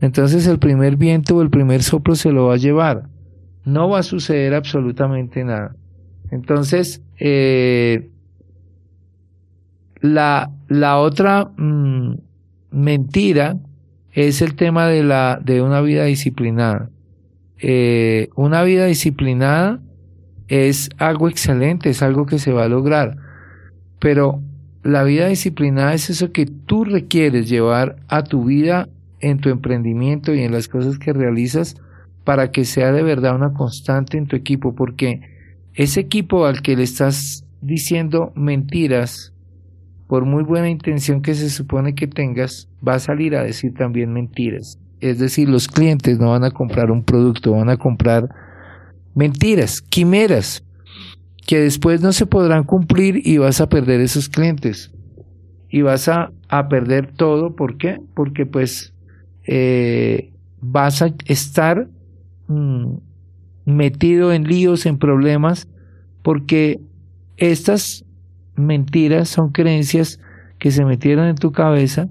Entonces 0.02 0.48
el 0.48 0.60
primer 0.60 0.96
viento 0.96 1.38
o 1.38 1.42
el 1.42 1.50
primer 1.50 1.84
soplo 1.84 2.16
se 2.16 2.32
lo 2.32 2.48
va 2.48 2.56
a 2.56 2.58
llevar. 2.58 3.10
No 3.66 3.90
va 3.90 4.00
a 4.00 4.04
suceder 4.04 4.54
absolutamente 4.54 5.44
nada. 5.44 5.76
Entonces, 6.32 7.02
eh, 7.18 8.10
la, 10.02 10.52
la 10.68 10.98
otra 10.98 11.52
mm, 11.58 12.16
mentira 12.72 13.58
es 14.12 14.42
el 14.42 14.56
tema 14.56 14.88
de, 14.88 15.04
la, 15.04 15.40
de 15.44 15.62
una 15.62 15.82
vida 15.82 16.06
disciplinada. 16.06 16.90
Eh, 17.60 18.30
una 18.36 18.64
vida 18.64 18.86
disciplinada 18.86 19.82
es 20.48 20.90
algo 20.98 21.30
excelente, 21.30 21.90
es 21.90 22.02
algo 22.02 22.26
que 22.26 22.40
se 22.40 22.52
va 22.52 22.66
a 22.66 22.70
lograr, 22.70 23.18
pero 24.00 24.42
la 24.84 25.04
vida 25.04 25.28
disciplinada 25.28 25.94
es 25.94 26.10
eso 26.10 26.32
que 26.32 26.46
tú 26.46 26.86
requieres 26.86 27.50
llevar 27.50 27.98
a 28.08 28.24
tu 28.24 28.46
vida 28.46 28.88
en 29.20 29.40
tu 29.40 29.50
emprendimiento 29.50 30.34
y 30.34 30.42
en 30.42 30.52
las 30.52 30.68
cosas 30.68 31.00
que 31.00 31.14
realizas 31.14 31.76
para 32.24 32.52
que 32.52 32.66
sea 32.66 32.92
de 32.92 33.04
verdad 33.04 33.36
una 33.36 33.54
constante 33.54 34.18
en 34.18 34.28
tu 34.28 34.36
equipo, 34.36 34.76
porque 34.76 35.22
ese 35.76 36.00
equipo 36.00 36.46
al 36.46 36.62
que 36.62 36.76
le 36.76 36.84
estás 36.84 37.46
diciendo 37.62 38.32
mentiras, 38.36 39.34
por 40.08 40.26
muy 40.26 40.44
buena 40.44 40.70
intención 40.70 41.22
que 41.22 41.36
se 41.36 41.50
supone 41.50 41.96
que 41.96 42.08
tengas, 42.08 42.70
va 42.86 42.96
a 42.96 43.00
salir 43.00 43.36
a 43.36 43.44
decir 43.44 43.74
también 43.74 44.14
mentiras. 44.14 44.80
Es 45.02 45.20
decir, 45.20 45.50
los 45.50 45.68
clientes 45.68 46.20
no 46.20 46.32
van 46.32 46.44
a 46.44 46.52
comprar 46.52 46.92
un 46.92 47.04
producto, 47.04 47.52
van 47.52 47.70
a 47.70 47.78
comprar 47.78 48.30
mentiras, 49.14 49.82
quimeras, 49.82 50.64
que 51.46 51.60
después 51.60 52.02
no 52.02 52.12
se 52.12 52.26
podrán 52.26 52.64
cumplir 52.64 53.22
y 53.28 53.38
vas 53.38 53.62
a 53.62 53.70
perder 53.70 54.00
esos 54.02 54.30
clientes. 54.30 54.92
Y 55.70 55.82
vas 55.82 56.08
a, 56.08 56.32
a 56.48 56.70
perder 56.70 57.14
todo, 57.14 57.56
¿por 57.56 57.78
qué? 57.78 58.00
Porque 58.14 58.46
pues 58.46 58.94
eh, 59.46 60.32
vas 60.62 61.02
a 61.02 61.14
estar 61.26 61.88
mm, 62.48 62.96
metido 63.66 64.32
en 64.32 64.44
líos, 64.48 64.86
en 64.86 64.98
problemas, 64.98 65.68
porque 66.22 66.80
estas 67.38 68.06
mentiras 68.56 69.30
son 69.30 69.52
creencias 69.52 70.20
que 70.60 70.72
se 70.72 70.86
metieron 70.86 71.28
en 71.28 71.36
tu 71.36 71.52
cabeza 71.52 72.10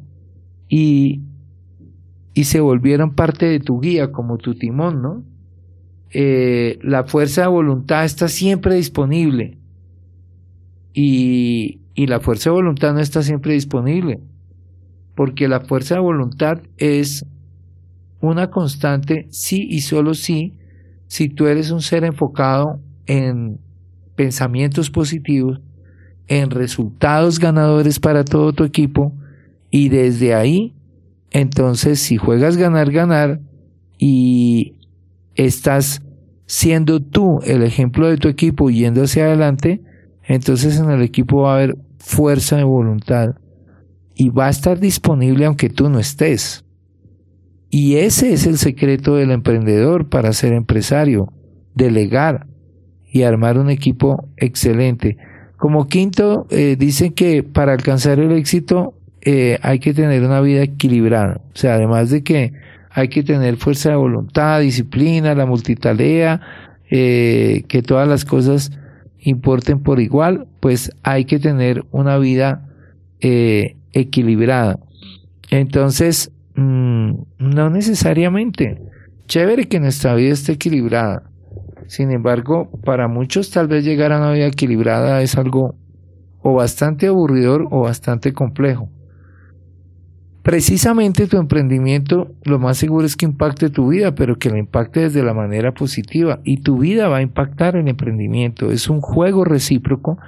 y, 0.68 1.22
y 2.34 2.44
se 2.44 2.60
volvieron 2.60 3.14
parte 3.14 3.46
de 3.46 3.60
tu 3.60 3.80
guía, 3.80 4.12
como 4.12 4.36
tu 4.38 4.54
timón, 4.54 5.00
¿no? 5.02 5.24
Eh, 6.10 6.78
la 6.82 7.04
fuerza 7.04 7.42
de 7.42 7.48
voluntad 7.48 8.04
está 8.04 8.28
siempre 8.28 8.76
disponible 8.76 9.58
y, 10.92 11.80
y 11.94 12.06
la 12.06 12.20
fuerza 12.20 12.50
de 12.50 12.54
voluntad 12.54 12.92
no 12.94 13.00
está 13.00 13.22
siempre 13.22 13.54
disponible, 13.54 14.20
porque 15.16 15.48
la 15.48 15.60
fuerza 15.60 15.96
de 15.96 16.00
voluntad 16.00 16.60
es 16.76 17.26
una 18.20 18.50
constante 18.50 19.26
sí 19.30 19.66
y 19.68 19.80
solo 19.80 20.14
sí 20.14 20.54
si 21.14 21.28
tú 21.28 21.46
eres 21.46 21.70
un 21.70 21.80
ser 21.80 22.02
enfocado 22.02 22.80
en 23.06 23.60
pensamientos 24.16 24.90
positivos, 24.90 25.60
en 26.26 26.50
resultados 26.50 27.38
ganadores 27.38 28.00
para 28.00 28.24
todo 28.24 28.52
tu 28.52 28.64
equipo 28.64 29.12
y 29.70 29.90
desde 29.90 30.34
ahí, 30.34 30.74
entonces 31.30 32.00
si 32.00 32.16
juegas 32.16 32.56
ganar, 32.56 32.90
ganar 32.90 33.38
y 33.96 34.74
estás 35.36 36.02
siendo 36.46 37.00
tú 37.00 37.38
el 37.44 37.62
ejemplo 37.62 38.08
de 38.08 38.16
tu 38.16 38.26
equipo 38.26 38.68
yendo 38.68 39.04
hacia 39.04 39.26
adelante, 39.26 39.82
entonces 40.24 40.80
en 40.80 40.90
el 40.90 41.02
equipo 41.02 41.42
va 41.42 41.52
a 41.52 41.56
haber 41.58 41.78
fuerza 41.98 42.56
de 42.56 42.64
voluntad 42.64 43.36
y 44.16 44.30
va 44.30 44.48
a 44.48 44.50
estar 44.50 44.80
disponible 44.80 45.44
aunque 45.44 45.70
tú 45.70 45.88
no 45.88 46.00
estés. 46.00 46.63
Y 47.76 47.96
ese 47.96 48.32
es 48.32 48.46
el 48.46 48.56
secreto 48.56 49.16
del 49.16 49.32
emprendedor 49.32 50.08
para 50.08 50.32
ser 50.32 50.52
empresario, 50.52 51.32
delegar 51.74 52.46
y 53.10 53.24
armar 53.24 53.58
un 53.58 53.68
equipo 53.68 54.28
excelente. 54.36 55.16
Como 55.56 55.88
quinto, 55.88 56.46
eh, 56.50 56.76
dicen 56.78 57.14
que 57.14 57.42
para 57.42 57.72
alcanzar 57.72 58.20
el 58.20 58.30
éxito 58.30 58.94
eh, 59.22 59.58
hay 59.60 59.80
que 59.80 59.92
tener 59.92 60.22
una 60.22 60.40
vida 60.40 60.62
equilibrada. 60.62 61.40
O 61.52 61.56
sea, 61.56 61.74
además 61.74 62.10
de 62.10 62.22
que 62.22 62.52
hay 62.90 63.08
que 63.08 63.24
tener 63.24 63.56
fuerza 63.56 63.90
de 63.90 63.96
voluntad, 63.96 64.60
disciplina, 64.60 65.34
la 65.34 65.44
multitarea, 65.44 66.42
eh, 66.92 67.64
que 67.66 67.82
todas 67.82 68.06
las 68.06 68.24
cosas 68.24 68.70
importen 69.18 69.80
por 69.80 69.98
igual, 69.98 70.46
pues 70.60 70.92
hay 71.02 71.24
que 71.24 71.40
tener 71.40 71.84
una 71.90 72.18
vida 72.18 72.68
equilibrada. 73.20 74.78
Entonces, 75.50 76.30
mm, 76.54 77.12
no 77.38 77.70
necesariamente. 77.70 78.80
Chévere 79.26 79.68
que 79.68 79.80
nuestra 79.80 80.14
vida 80.14 80.32
esté 80.32 80.52
equilibrada. 80.52 81.30
Sin 81.86 82.10
embargo, 82.10 82.70
para 82.84 83.08
muchos 83.08 83.50
tal 83.50 83.68
vez 83.68 83.84
llegar 83.84 84.12
a 84.12 84.18
una 84.18 84.32
vida 84.32 84.46
equilibrada 84.46 85.22
es 85.22 85.36
algo 85.36 85.76
o 86.42 86.54
bastante 86.54 87.06
aburridor 87.06 87.68
o 87.70 87.82
bastante 87.82 88.32
complejo. 88.32 88.90
Precisamente 90.42 91.26
tu 91.26 91.38
emprendimiento 91.38 92.30
lo 92.42 92.58
más 92.58 92.76
seguro 92.76 93.06
es 93.06 93.16
que 93.16 93.24
impacte 93.24 93.70
tu 93.70 93.88
vida, 93.88 94.14
pero 94.14 94.38
que 94.38 94.50
lo 94.50 94.58
impacte 94.58 95.00
desde 95.00 95.22
la 95.22 95.32
manera 95.32 95.72
positiva 95.72 96.40
y 96.44 96.58
tu 96.58 96.80
vida 96.80 97.08
va 97.08 97.16
a 97.16 97.22
impactar 97.22 97.76
el 97.76 97.88
emprendimiento. 97.88 98.70
Es 98.70 98.90
un 98.90 99.00
juego 99.00 99.46
recíproco 99.46 100.18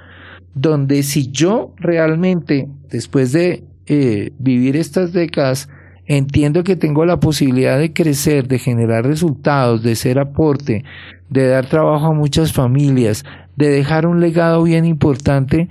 donde 0.55 1.03
si 1.03 1.29
yo 1.29 1.75
realmente, 1.77 2.67
después 2.89 3.31
de 3.31 3.63
eh, 3.85 4.31
vivir 4.39 4.75
estas 4.75 5.13
décadas, 5.13 5.69
entiendo 6.07 6.63
que 6.63 6.75
tengo 6.75 7.05
la 7.05 7.19
posibilidad 7.19 7.77
de 7.77 7.93
crecer, 7.93 8.47
de 8.47 8.59
generar 8.59 9.05
resultados, 9.05 9.83
de 9.83 9.95
ser 9.95 10.19
aporte, 10.19 10.83
de 11.29 11.47
dar 11.47 11.67
trabajo 11.67 12.07
a 12.07 12.13
muchas 12.13 12.53
familias, 12.53 13.25
de 13.57 13.69
dejar 13.69 14.07
un 14.07 14.21
legado 14.21 14.63
bien 14.63 14.85
importante, 14.85 15.67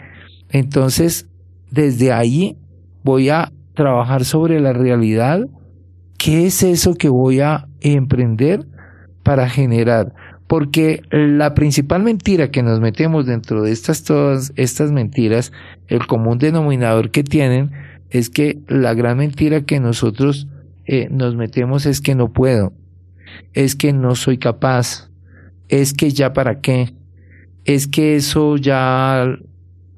entonces 0.50 1.26
desde 1.70 2.12
ahí 2.12 2.56
voy 3.02 3.30
a 3.30 3.50
trabajar 3.74 4.24
sobre 4.24 4.60
la 4.60 4.72
realidad, 4.72 5.46
qué 6.18 6.46
es 6.46 6.62
eso 6.62 6.94
que 6.94 7.08
voy 7.08 7.40
a 7.40 7.66
emprender 7.80 8.66
para 9.22 9.48
generar. 9.48 10.14
Porque 10.46 11.02
la 11.10 11.54
principal 11.54 12.02
mentira 12.02 12.50
que 12.50 12.62
nos 12.62 12.80
metemos 12.80 13.26
dentro 13.26 13.62
de 13.62 13.72
estas 13.72 14.04
todas 14.04 14.52
estas 14.54 14.92
mentiras, 14.92 15.52
el 15.88 16.06
común 16.06 16.38
denominador 16.38 17.10
que 17.10 17.24
tienen 17.24 17.72
es 18.18 18.30
que 18.30 18.58
la 18.68 18.94
gran 18.94 19.18
mentira 19.18 19.62
que 19.62 19.80
nosotros 19.80 20.48
eh, 20.84 21.08
nos 21.10 21.36
metemos 21.36 21.86
es 21.86 22.00
que 22.00 22.14
no 22.14 22.32
puedo, 22.32 22.72
es 23.52 23.74
que 23.74 23.92
no 23.92 24.14
soy 24.14 24.38
capaz, 24.38 25.10
es 25.68 25.92
que 25.92 26.10
ya 26.10 26.32
para 26.32 26.60
qué, 26.60 26.94
es 27.64 27.86
que 27.86 28.16
eso 28.16 28.56
ya 28.56 29.38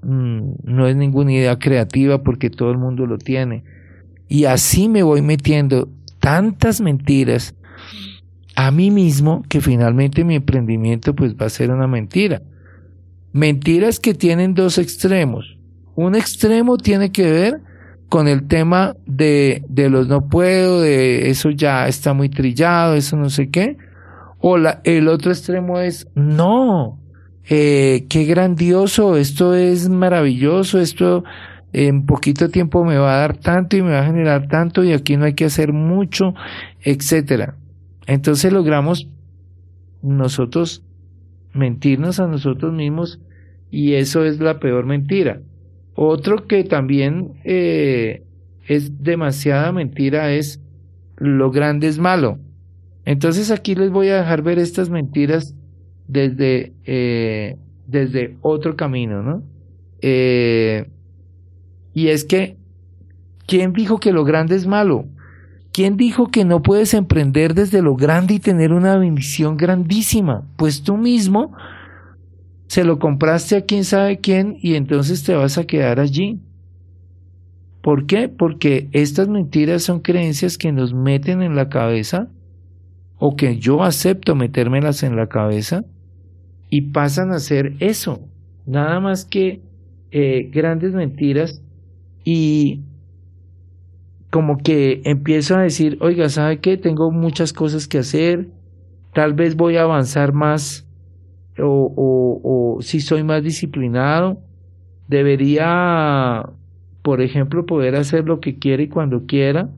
Mm, 0.02 0.52
no 0.64 0.87
es 0.87 0.96
ninguna 0.96 1.33
idea 1.33 1.59
creativa 1.59 2.22
porque 2.22 2.50
todo 2.50 2.70
el 2.70 2.78
mundo 2.78 3.07
lo 3.07 3.18
tiene. 3.18 3.64
Y 4.28 4.44
así 4.44 4.88
me 4.88 5.02
voy 5.02 5.22
metiendo 5.22 5.88
tantas 6.20 6.81
mentiras 6.81 7.54
a 8.54 8.70
mí 8.70 8.90
mismo 8.90 9.42
que 9.48 9.61
finalmente 9.61 10.24
mi 10.24 10.35
emprendimiento 10.35 11.14
pues 11.14 11.35
va 11.37 11.46
a 11.46 11.50
ser 11.50 11.70
una 11.70 11.87
mentira. 11.87 12.42
Mentiras 13.33 14.00
que 14.00 14.14
tienen 14.14 14.54
dos 14.54 14.78
extremos. 14.78 15.59
Un 15.94 16.14
extremo 16.14 16.76
tiene 16.76 17.11
que 17.11 17.31
ver 17.31 17.61
con 18.08 18.26
el 18.28 18.46
tema 18.46 18.96
de, 19.06 19.62
de 19.68 19.90
los 19.90 20.08
no 20.08 20.28
puedo, 20.28 20.80
de 20.80 21.30
eso 21.30 21.50
ya 21.50 21.88
está 21.88 22.14
muy 22.14 22.28
trillado, 22.28 22.94
eso 22.94 23.16
no 23.16 23.30
sé 23.30 23.50
qué. 23.50 23.76
O 24.38 24.56
la, 24.56 24.80
el 24.84 25.08
otro 25.08 25.30
extremo 25.30 25.80
es 25.80 26.08
no, 26.14 26.98
eh, 27.48 28.06
qué 28.08 28.24
grandioso, 28.24 29.16
esto 29.16 29.54
es 29.54 29.88
maravilloso, 29.88 30.80
esto 30.80 31.24
en 31.72 32.06
poquito 32.06 32.48
tiempo 32.48 32.84
me 32.84 32.96
va 32.96 33.14
a 33.14 33.20
dar 33.20 33.36
tanto 33.36 33.76
y 33.76 33.82
me 33.82 33.92
va 33.92 34.00
a 34.00 34.06
generar 34.06 34.48
tanto 34.48 34.84
y 34.84 34.92
aquí 34.92 35.16
no 35.16 35.24
hay 35.24 35.34
que 35.34 35.44
hacer 35.44 35.72
mucho, 35.72 36.34
etcétera. 36.82 37.56
Entonces 38.06 38.52
logramos 38.52 39.08
nosotros 40.02 40.82
mentirnos 41.52 42.20
a 42.20 42.26
nosotros 42.26 42.72
mismos 42.72 43.20
y 43.70 43.94
eso 43.94 44.24
es 44.24 44.40
la 44.40 44.60
peor 44.60 44.86
mentira. 44.86 45.40
Otro 46.00 46.46
que 46.46 46.62
también 46.62 47.40
eh, 47.42 48.22
es 48.68 49.02
demasiada 49.02 49.72
mentira 49.72 50.30
es 50.30 50.61
lo 51.16 51.50
grande 51.50 51.88
es 51.88 51.98
malo. 51.98 52.38
Entonces 53.04 53.50
aquí 53.50 53.74
les 53.74 53.90
voy 53.90 54.06
a 54.11 54.18
dejar 54.18 54.42
ver 54.42 54.61
estas 54.61 54.90
mentiras 54.90 55.56
desde, 56.06 56.72
eh, 56.84 57.56
desde 57.88 58.37
otro 58.42 58.76
camino, 58.76 59.24
¿no? 59.24 59.42
Eh, 60.00 60.88
y 61.94 62.06
es 62.11 62.24
que, 62.24 62.56
¿quién 63.48 63.72
dijo 63.72 63.98
que 63.98 64.12
lo 64.12 64.22
grande 64.22 64.54
es 64.54 64.68
malo? 64.68 65.04
¿Quién 65.72 65.96
dijo 65.96 66.28
que 66.28 66.44
no 66.44 66.62
puedes 66.62 66.94
emprender 66.94 67.54
desde 67.54 67.82
lo 67.82 67.96
grande 67.96 68.34
y 68.34 68.38
tener 68.38 68.72
una 68.72 68.96
bendición 68.98 69.56
grandísima? 69.56 70.46
Pues 70.56 70.84
tú 70.84 70.96
mismo 70.96 71.56
se 72.68 72.85
lo 72.85 72.98
compraste 72.98 73.57
a 73.57 73.62
quién 73.62 73.85
sabe 73.85 74.18
quién 74.18 74.59
y 74.61 74.74
entonces 74.74 75.24
te 75.24 75.35
vas 75.35 75.59
a 75.59 75.64
quedar 75.64 76.00
allí. 76.00 76.40
¿Por 77.83 78.07
qué? 78.07 78.28
Porque 78.28 78.88
estas 78.92 79.28
mentiras 79.28 79.83
son 79.83 80.00
creencias 80.00 80.59
que 80.59 80.70
nos 80.70 80.92
meten 80.92 81.42
en 81.42 81.57
la 81.57 81.70
cabeza 81.70 82.28
o 83.16 83.37
que 83.37 83.57
yo 83.59 83.83
acepto 83.83 84.35
metérmelas 84.35 85.02
en 85.02 85.16
la 85.16 85.28
cabeza 85.28 85.85
y 86.68 86.83
pasan 86.92 87.33
a 87.33 87.38
ser 87.38 87.72
eso, 87.81 88.20
nada 88.66 89.00
más 89.00 89.24
que 89.24 89.62
eh, 90.11 90.50
grandes 90.52 90.92
mentiras 90.92 91.62
y 92.24 92.83
como 94.31 94.59
que 94.59 95.00
empiezo 95.04 95.57
a 95.57 95.62
decir, 95.62 95.96
oiga, 96.02 96.28
¿sabe 96.28 96.59
qué? 96.61 96.76
Tengo 96.76 97.11
muchas 97.11 97.54
cosas 97.54 97.88
que 97.88 97.98
hacer, 97.98 98.50
tal 99.14 99.33
vez 99.33 99.57
voy 99.57 99.76
a 99.76 99.83
avanzar 99.83 100.35
más 100.35 100.88
o, 101.60 101.92
o, 101.96 102.76
o 102.76 102.82
si 102.82 103.00
soy 103.00 103.22
más 103.22 103.42
disciplinado, 103.42 104.40
debería, 105.08 106.48
por 107.02 107.20
ejemplo, 107.20 107.66
poder 107.66 107.96
hacer 107.96 108.24
lo 108.26 108.40
que 108.40 108.58
quiera 108.58 108.82
y 108.82 108.88
cuando 108.88 109.26
quiera. 109.26 109.70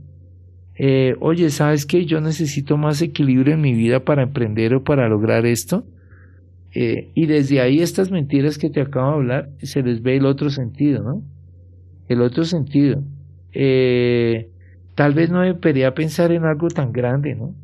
Eh, 0.76 1.16
oye, 1.20 1.50
¿sabes 1.50 1.86
qué? 1.86 2.06
Yo 2.06 2.20
necesito 2.20 2.76
más 2.76 3.02
equilibrio 3.02 3.54
en 3.54 3.60
mi 3.60 3.74
vida 3.74 4.04
para 4.04 4.22
emprender 4.22 4.74
o 4.74 4.82
para 4.82 5.08
lograr 5.08 5.46
esto. 5.46 5.84
Eh, 6.72 7.10
y 7.14 7.26
desde 7.26 7.60
ahí 7.60 7.80
estas 7.80 8.10
mentiras 8.10 8.58
que 8.58 8.70
te 8.70 8.80
acabo 8.80 9.10
de 9.10 9.16
hablar, 9.16 9.50
se 9.62 9.82
les 9.82 10.02
ve 10.02 10.16
el 10.16 10.26
otro 10.26 10.50
sentido, 10.50 11.02
¿no? 11.02 11.22
El 12.08 12.22
otro 12.22 12.44
sentido. 12.44 13.02
Eh, 13.52 14.48
tal 14.94 15.14
vez 15.14 15.30
no 15.30 15.40
debería 15.42 15.94
pensar 15.94 16.32
en 16.32 16.44
algo 16.44 16.68
tan 16.68 16.92
grande, 16.92 17.34
¿no? 17.34 17.54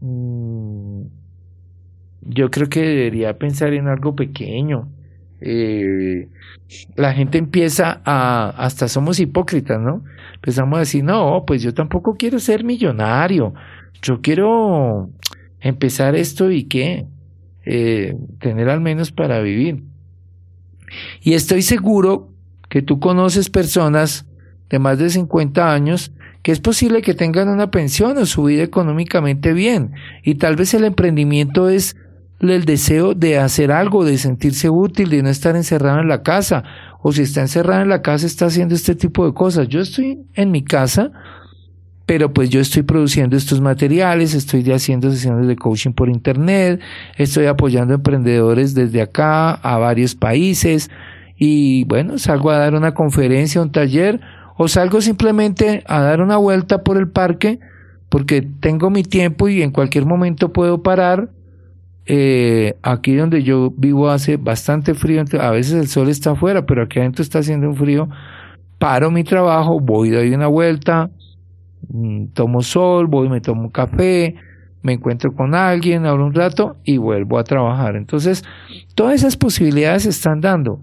Mm, 0.00 0.59
yo 2.22 2.50
creo 2.50 2.68
que 2.68 2.80
debería 2.80 3.38
pensar 3.38 3.72
en 3.72 3.88
algo 3.88 4.14
pequeño. 4.14 4.88
Eh, 5.40 6.28
la 6.96 7.14
gente 7.14 7.38
empieza 7.38 8.00
a, 8.04 8.50
hasta 8.56 8.88
somos 8.88 9.18
hipócritas, 9.20 9.80
¿no? 9.80 10.04
Empezamos 10.34 10.76
a 10.76 10.80
decir, 10.80 11.04
no, 11.04 11.44
pues 11.46 11.62
yo 11.62 11.74
tampoco 11.74 12.16
quiero 12.16 12.38
ser 12.38 12.64
millonario, 12.64 13.54
yo 14.02 14.20
quiero 14.20 15.10
empezar 15.60 16.14
esto 16.14 16.50
y 16.50 16.64
qué, 16.64 17.06
eh, 17.64 18.16
tener 18.38 18.68
al 18.68 18.80
menos 18.80 19.12
para 19.12 19.40
vivir. 19.40 19.82
Y 21.22 21.34
estoy 21.34 21.62
seguro 21.62 22.32
que 22.68 22.82
tú 22.82 23.00
conoces 23.00 23.50
personas 23.50 24.26
de 24.68 24.78
más 24.78 24.98
de 24.98 25.10
50 25.10 25.72
años 25.72 26.12
que 26.42 26.52
es 26.52 26.60
posible 26.60 27.02
que 27.02 27.14
tengan 27.14 27.48
una 27.48 27.70
pensión 27.70 28.16
o 28.16 28.26
su 28.26 28.44
vida 28.44 28.62
económicamente 28.62 29.52
bien. 29.52 29.92
Y 30.22 30.36
tal 30.36 30.56
vez 30.56 30.72
el 30.74 30.84
emprendimiento 30.84 31.68
es 31.68 31.96
el 32.40 32.64
deseo 32.64 33.14
de 33.14 33.38
hacer 33.38 33.70
algo, 33.70 34.04
de 34.04 34.18
sentirse 34.18 34.70
útil, 34.70 35.10
de 35.10 35.22
no 35.22 35.28
estar 35.28 35.56
encerrado 35.56 36.00
en 36.00 36.08
la 36.08 36.22
casa. 36.22 36.64
O 37.02 37.12
si 37.12 37.22
está 37.22 37.40
encerrado 37.40 37.82
en 37.82 37.88
la 37.88 38.02
casa, 38.02 38.26
está 38.26 38.46
haciendo 38.46 38.74
este 38.74 38.94
tipo 38.94 39.26
de 39.26 39.34
cosas. 39.34 39.68
Yo 39.68 39.80
estoy 39.80 40.20
en 40.34 40.50
mi 40.50 40.62
casa 40.62 41.12
pero 42.10 42.34
pues 42.34 42.50
yo 42.50 42.58
estoy 42.58 42.82
produciendo 42.82 43.36
estos 43.36 43.60
materiales, 43.60 44.34
estoy 44.34 44.68
haciendo 44.72 45.12
sesiones 45.12 45.46
de 45.46 45.54
coaching 45.54 45.92
por 45.92 46.08
internet, 46.08 46.80
estoy 47.16 47.46
apoyando 47.46 47.94
emprendedores 47.94 48.74
desde 48.74 49.00
acá 49.00 49.52
a 49.52 49.78
varios 49.78 50.16
países 50.16 50.90
y 51.36 51.84
bueno, 51.84 52.18
salgo 52.18 52.50
a 52.50 52.58
dar 52.58 52.74
una 52.74 52.94
conferencia, 52.94 53.62
un 53.62 53.70
taller 53.70 54.20
o 54.56 54.66
salgo 54.66 55.00
simplemente 55.00 55.84
a 55.86 56.00
dar 56.00 56.20
una 56.20 56.36
vuelta 56.36 56.82
por 56.82 56.96
el 56.96 57.08
parque 57.08 57.60
porque 58.08 58.42
tengo 58.42 58.90
mi 58.90 59.04
tiempo 59.04 59.48
y 59.48 59.62
en 59.62 59.70
cualquier 59.70 60.04
momento 60.04 60.52
puedo 60.52 60.82
parar. 60.82 61.30
Eh, 62.12 62.74
aquí 62.82 63.14
donde 63.14 63.42
yo 63.42 63.72
vivo 63.76 64.10
hace 64.10 64.36
bastante 64.36 64.94
frío, 64.94 65.22
a 65.40 65.50
veces 65.50 65.74
el 65.74 65.86
sol 65.86 66.08
está 66.08 66.32
afuera, 66.32 66.66
pero 66.66 66.82
aquí 66.82 66.98
adentro 66.98 67.22
está 67.22 67.38
haciendo 67.38 67.68
un 67.68 67.76
frío. 67.76 68.08
Paro 68.78 69.10
mi 69.10 69.22
trabajo, 69.22 69.78
voy, 69.78 70.10
doy 70.10 70.32
una 70.34 70.48
vuelta, 70.48 71.10
Mm, 71.92 72.26
tomo 72.34 72.62
sol, 72.62 73.06
voy, 73.06 73.28
me 73.28 73.40
tomo 73.40 73.62
un 73.62 73.70
café, 73.70 74.36
me 74.82 74.92
encuentro 74.92 75.34
con 75.34 75.54
alguien, 75.54 76.06
hablo 76.06 76.26
un 76.26 76.34
rato 76.34 76.76
y 76.84 76.98
vuelvo 76.98 77.38
a 77.38 77.44
trabajar. 77.44 77.96
Entonces, 77.96 78.44
todas 78.94 79.14
esas 79.14 79.36
posibilidades 79.36 80.04
se 80.04 80.10
están 80.10 80.40
dando. 80.40 80.80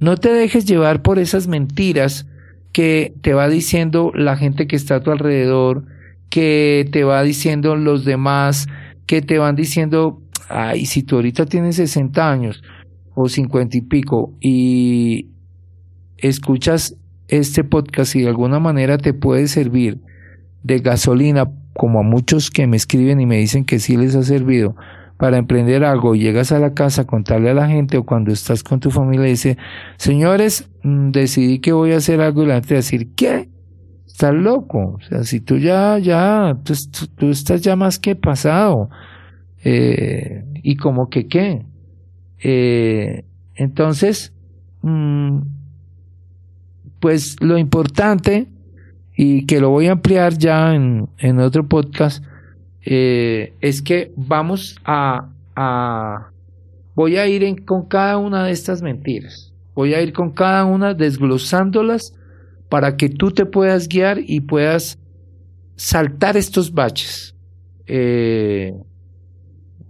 No 0.00 0.16
te 0.16 0.32
dejes 0.32 0.64
llevar 0.64 1.02
por 1.02 1.18
esas 1.18 1.48
mentiras 1.48 2.26
que 2.72 3.14
te 3.20 3.34
va 3.34 3.48
diciendo 3.48 4.12
la 4.14 4.36
gente 4.36 4.66
que 4.66 4.76
está 4.76 4.96
a 4.96 5.00
tu 5.00 5.10
alrededor, 5.10 5.84
que 6.30 6.88
te 6.92 7.04
va 7.04 7.22
diciendo 7.22 7.76
los 7.76 8.04
demás, 8.04 8.68
que 9.06 9.22
te 9.22 9.38
van 9.38 9.56
diciendo, 9.56 10.20
ay, 10.48 10.86
si 10.86 11.02
tú 11.02 11.16
ahorita 11.16 11.46
tienes 11.46 11.76
60 11.76 12.30
años 12.30 12.62
o 13.14 13.28
50 13.28 13.76
y 13.76 13.80
pico 13.82 14.34
y 14.40 15.28
escuchas 16.18 16.96
este 17.28 17.64
podcast 17.64 18.16
y 18.16 18.22
de 18.22 18.28
alguna 18.28 18.58
manera 18.58 18.98
te 18.98 19.14
puede 19.14 19.48
servir 19.48 20.00
de 20.62 20.78
gasolina, 20.78 21.50
como 21.74 22.00
a 22.00 22.02
muchos 22.02 22.50
que 22.50 22.66
me 22.66 22.76
escriben 22.76 23.20
y 23.20 23.26
me 23.26 23.36
dicen 23.36 23.64
que 23.64 23.78
sí 23.78 23.96
les 23.96 24.14
ha 24.14 24.22
servido 24.22 24.76
para 25.18 25.38
emprender 25.38 25.84
algo, 25.84 26.14
llegas 26.14 26.52
a 26.52 26.58
la 26.58 26.74
casa 26.74 27.02
a 27.02 27.06
contarle 27.06 27.50
a 27.50 27.54
la 27.54 27.68
gente 27.68 27.96
o 27.96 28.04
cuando 28.04 28.32
estás 28.32 28.62
con 28.62 28.80
tu 28.80 28.90
familia 28.90 29.26
y 29.26 29.30
dice, 29.30 29.58
señores, 29.96 30.68
mm, 30.82 31.10
decidí 31.10 31.60
que 31.60 31.72
voy 31.72 31.92
a 31.92 31.98
hacer 31.98 32.20
algo 32.20 32.42
y 32.42 32.46
la 32.46 32.54
gente 32.54 32.74
va 32.74 32.78
a 32.78 32.82
decir, 32.82 33.14
¿qué? 33.14 33.48
Estás 34.06 34.34
loco. 34.34 34.96
O 34.96 35.00
sea, 35.08 35.24
si 35.24 35.40
tú 35.40 35.58
ya, 35.58 35.98
ya, 35.98 36.56
tú, 37.16 37.30
estás 37.30 37.62
ya 37.62 37.76
más 37.76 37.98
que 37.98 38.16
pasado. 38.16 38.90
Eh, 39.64 40.44
y 40.62 40.76
como 40.76 41.08
que 41.08 41.26
qué. 41.26 41.64
Eh, 42.42 43.24
entonces, 43.54 44.34
mm, 44.82 45.38
pues 47.00 47.36
lo 47.40 47.56
importante 47.56 48.48
y 49.16 49.46
que 49.46 49.60
lo 49.60 49.70
voy 49.70 49.86
a 49.86 49.92
ampliar 49.92 50.36
ya 50.36 50.74
en, 50.74 51.08
en 51.18 51.38
otro 51.40 51.66
podcast, 51.66 52.22
eh, 52.84 53.54
es 53.60 53.80
que 53.80 54.12
vamos 54.16 54.76
a, 54.84 55.30
voy 56.94 57.16
a 57.16 57.26
ir 57.26 57.64
con 57.64 57.86
cada 57.86 58.18
una 58.18 58.44
de 58.44 58.52
estas 58.52 58.82
mentiras. 58.82 59.52
Voy 59.74 59.94
a 59.94 60.02
ir 60.02 60.12
con 60.12 60.30
cada 60.32 60.66
una 60.66 60.92
desglosándolas 60.92 62.14
para 62.68 62.96
que 62.96 63.08
tú 63.08 63.30
te 63.30 63.46
puedas 63.46 63.88
guiar 63.88 64.18
y 64.20 64.40
puedas 64.40 64.98
saltar 65.76 66.36
estos 66.36 66.72
baches. 66.72 67.34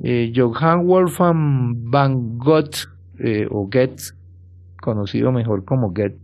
Eh, 0.06 0.32
Johann 0.36 0.86
Wolfgang 0.86 1.90
van 1.90 2.36
Gogh, 2.36 2.74
eh, 3.18 3.46
o 3.50 3.62
Goethe, 3.62 4.12
conocido 4.78 5.32
mejor 5.32 5.64
como 5.64 5.92
Goethe, 5.92 6.18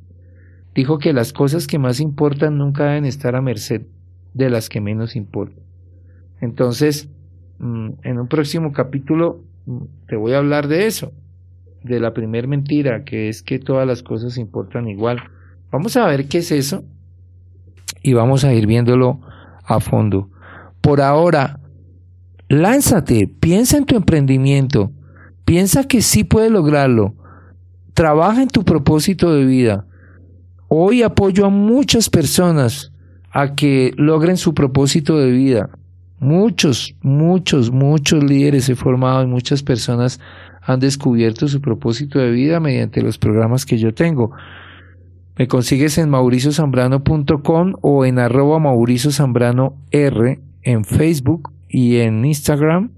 dijo 0.75 0.99
que 0.99 1.15
las 1.15 1.33
cosas 1.33 1.67
que 1.67 1.79
más 1.79 1.99
importan 1.99 2.59
nunca 2.59 2.85
deben 2.85 3.07
estar 3.07 3.35
a 3.37 3.41
merced 3.41 3.87
de 4.35 4.51
las 4.51 4.69
que 4.69 4.83
menos 4.83 5.17
importan. 5.17 5.65
Entonces, 6.43 7.09
mm, 7.59 7.89
en 8.03 8.19
un 8.19 8.29
próximo 8.29 8.73
capítulo 8.73 9.41
mm, 9.65 9.79
te 10.09 10.17
voy 10.17 10.35
a 10.35 10.39
hablar 10.39 10.69
de 10.69 10.87
eso, 10.87 11.13
de 11.83 12.01
la 12.01 12.13
primer 12.13 12.49
mentira, 12.49 13.05
que 13.05 13.31
es 13.31 13.43
que 13.43 13.59
todas 13.59 13.87
las 13.87 14.03
cosas 14.03 14.37
importan 14.37 14.89
igual. 14.89 15.23
Vamos 15.73 15.97
a 15.97 16.07
ver 16.07 16.27
qué 16.29 16.39
es 16.39 16.53
eso 16.53 16.85
y 18.03 18.13
vamos 18.13 18.45
a 18.45 18.53
ir 18.53 18.67
viéndolo 18.67 19.21
a 19.65 19.81
fondo. 19.81 20.29
Por 20.83 21.01
ahora, 21.01 21.60
lánzate, 22.51 23.27
piensa 23.41 23.79
en 23.79 23.87
tu 23.87 23.97
emprendimiento, 23.97 24.93
piensa 25.47 25.85
que 25.85 26.03
sí 26.03 26.25
puedes 26.25 26.53
lograrlo, 26.53 27.15
trabaja 27.95 28.43
en 28.43 28.49
tu 28.49 28.65
propósito 28.65 29.33
de 29.33 29.47
vida, 29.47 29.87
Hoy 30.73 31.03
apoyo 31.03 31.47
a 31.47 31.51
muchas 31.51 32.09
personas 32.09 32.93
a 33.33 33.57
que 33.57 33.93
logren 33.97 34.37
su 34.37 34.55
propósito 34.55 35.19
de 35.19 35.33
vida. 35.33 35.69
Muchos, 36.21 36.95
muchos, 37.03 37.73
muchos 37.73 38.23
líderes 38.23 38.69
he 38.69 38.77
formado 38.77 39.25
y 39.25 39.27
muchas 39.27 39.65
personas 39.65 40.21
han 40.63 40.79
descubierto 40.79 41.49
su 41.49 41.61
propósito 41.61 42.21
de 42.21 42.31
vida 42.31 42.61
mediante 42.61 43.03
los 43.03 43.19
programas 43.19 43.67
que 43.67 43.79
yo 43.79 43.93
tengo. 43.95 44.31
Me 45.37 45.49
consigues 45.49 45.99
en 45.99 46.09
mauriciosambrano.com 46.09 47.75
o 47.81 48.05
en 48.05 48.21
arroba 48.21 48.63
R 49.91 50.41
en 50.63 50.85
Facebook 50.85 51.51
y 51.71 51.99
en 51.99 52.25
Instagram 52.25 52.91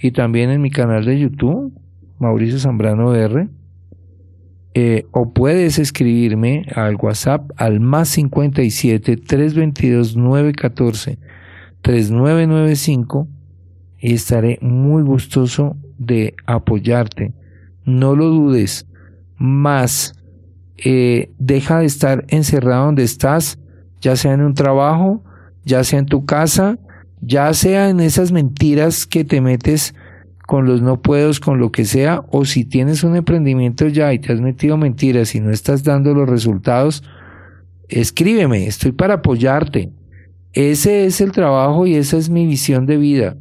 y 0.00 0.10
también 0.10 0.50
en 0.50 0.60
mi 0.60 0.70
canal 0.70 1.04
de 1.04 1.18
YouTube, 1.18 1.72
Mauricio 2.18 2.58
Zambrano 2.58 3.14
R. 3.14 3.48
Eh, 4.74 5.06
o 5.12 5.32
puedes 5.32 5.78
escribirme 5.78 6.66
al 6.74 6.96
WhatsApp 6.96 7.50
al 7.56 7.80
más 7.80 8.10
57 8.10 9.16
322 9.16 10.16
914 10.16 11.18
3995 11.80 13.26
y 14.00 14.12
estaré 14.12 14.58
muy 14.60 15.02
gustoso 15.02 15.76
de 15.96 16.34
apoyarte. 16.44 17.32
No 17.84 18.16
lo 18.16 18.26
dudes. 18.26 18.86
Más, 19.38 20.14
eh, 20.76 21.30
deja 21.38 21.78
de 21.78 21.86
estar 21.86 22.24
encerrado 22.28 22.86
donde 22.86 23.04
estás, 23.04 23.58
ya 24.00 24.16
sea 24.16 24.34
en 24.34 24.42
un 24.42 24.54
trabajo, 24.54 25.22
ya 25.64 25.84
sea 25.84 26.00
en 26.00 26.06
tu 26.06 26.26
casa, 26.26 26.78
ya 27.26 27.52
sea 27.54 27.90
en 27.90 27.98
esas 27.98 28.30
mentiras 28.30 29.04
que 29.04 29.24
te 29.24 29.40
metes 29.40 29.94
con 30.46 30.64
los 30.64 30.80
no 30.80 31.02
puedos, 31.02 31.40
con 31.40 31.58
lo 31.58 31.72
que 31.72 31.84
sea, 31.84 32.24
o 32.30 32.44
si 32.44 32.64
tienes 32.64 33.02
un 33.02 33.16
emprendimiento 33.16 33.88
ya 33.88 34.12
y 34.12 34.20
te 34.20 34.32
has 34.32 34.40
metido 34.40 34.76
mentiras 34.76 35.34
y 35.34 35.40
no 35.40 35.50
estás 35.50 35.82
dando 35.82 36.14
los 36.14 36.28
resultados, 36.28 37.02
escríbeme, 37.88 38.68
estoy 38.68 38.92
para 38.92 39.14
apoyarte. 39.14 39.90
Ese 40.52 41.04
es 41.04 41.20
el 41.20 41.32
trabajo 41.32 41.88
y 41.88 41.96
esa 41.96 42.16
es 42.16 42.30
mi 42.30 42.46
visión 42.46 42.86
de 42.86 42.96
vida. 42.96 43.36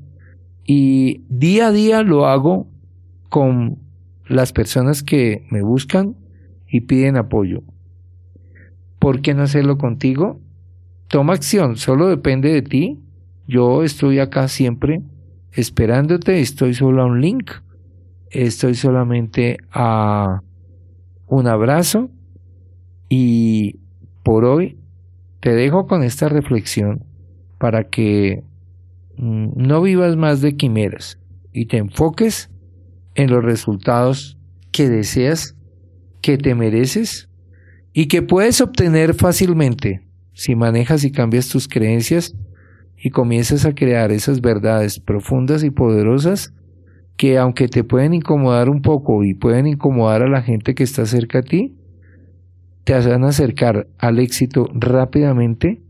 Y 0.66 1.22
día 1.30 1.68
a 1.68 1.72
día 1.72 2.02
lo 2.02 2.26
hago 2.26 2.68
con 3.30 3.78
las 4.28 4.52
personas 4.52 5.04
que 5.04 5.46
me 5.52 5.62
buscan 5.62 6.16
y 6.68 6.82
piden 6.82 7.18
apoyo. 7.18 7.62
¿Por 8.98 9.22
qué 9.22 9.36
no 9.36 9.44
hacerlo 9.44 9.78
contigo? 9.78 10.40
Toma 11.08 11.34
acción, 11.34 11.78
solo 11.78 12.08
depende 12.08 12.52
de 12.52 12.64
ti. 12.64 13.05
Yo 13.48 13.84
estoy 13.84 14.20
acá 14.20 14.48
siempre 14.48 15.02
esperándote, 15.52 16.40
estoy 16.40 16.74
solo 16.74 17.04
a 17.04 17.06
un 17.06 17.22
link, 17.22 17.52
estoy 18.30 18.76
solamente 18.76 19.58
a 19.72 20.42
un 21.28 21.48
abrazo 21.48 22.10
y 23.10 23.80
por 24.24 24.46
hoy 24.46 24.78
te 25.40 25.54
dejo 25.54 25.86
con 25.86 26.04
esta 26.04 26.28
reflexión 26.28 27.04
para 27.60 27.86
que 27.86 28.44
mm, 29.18 29.50
no 29.56 29.82
vivas 29.82 30.16
más 30.16 30.42
de 30.42 30.56
quimeras 30.56 31.20
y 31.54 31.68
te 31.68 31.78
enfoques 31.78 32.50
en 33.14 33.30
los 33.30 33.44
resultados 33.44 34.38
que 34.72 34.90
deseas, 34.90 35.56
que 36.22 36.38
te 36.38 36.56
mereces 36.56 37.30
y 37.94 38.08
que 38.08 38.22
puedes 38.22 38.60
obtener 38.60 39.14
fácilmente 39.14 40.06
si 40.34 40.56
manejas 40.56 41.04
y 41.06 41.12
cambias 41.12 41.48
tus 41.48 41.68
creencias 41.68 42.36
y 42.98 43.10
comienzas 43.10 43.66
a 43.66 43.76
crear 43.76 44.12
esas 44.12 44.42
verdades 44.42 45.00
profundas 45.00 45.64
y 45.64 45.70
poderosas 45.70 46.54
que 47.18 47.38
aunque 47.38 47.68
te 47.68 47.84
pueden 47.84 48.14
incomodar 48.14 48.70
un 48.70 48.82
poco 48.82 49.24
y 49.24 49.34
pueden 49.34 49.68
incomodar 49.68 50.24
a 50.24 50.30
la 50.30 50.42
gente 50.42 50.76
que 50.76 50.84
está 50.84 51.06
cerca 51.06 51.40
a 51.40 51.44
ti, 51.44 51.76
te 52.84 52.94
a 52.94 53.16
acercar 53.28 53.88
al 53.98 54.20
éxito 54.20 54.70
rápidamente 54.74 55.82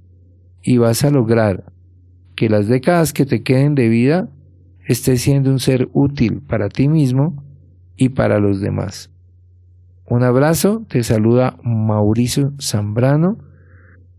y 0.61 0.77
vas 0.77 1.03
a 1.03 1.11
lograr 1.11 1.71
que 2.35 2.49
las 2.49 2.67
décadas 2.67 3.11
que 3.11 3.25
te 3.25 3.43
queden 3.43 3.75
de 3.75 3.89
vida 3.89 4.29
estés 4.87 5.21
siendo 5.21 5.51
un 5.51 5.59
ser 5.59 5.89
útil 5.93 6.41
para 6.41 6.69
ti 6.69 6.87
mismo 6.87 7.43
y 7.97 8.09
para 8.09 8.39
los 8.39 8.61
demás. 8.61 9.09
Un 10.07 10.23
abrazo, 10.23 10.85
te 10.87 11.03
saluda 11.03 11.57
Mauricio 11.63 12.53
Zambrano 12.61 13.39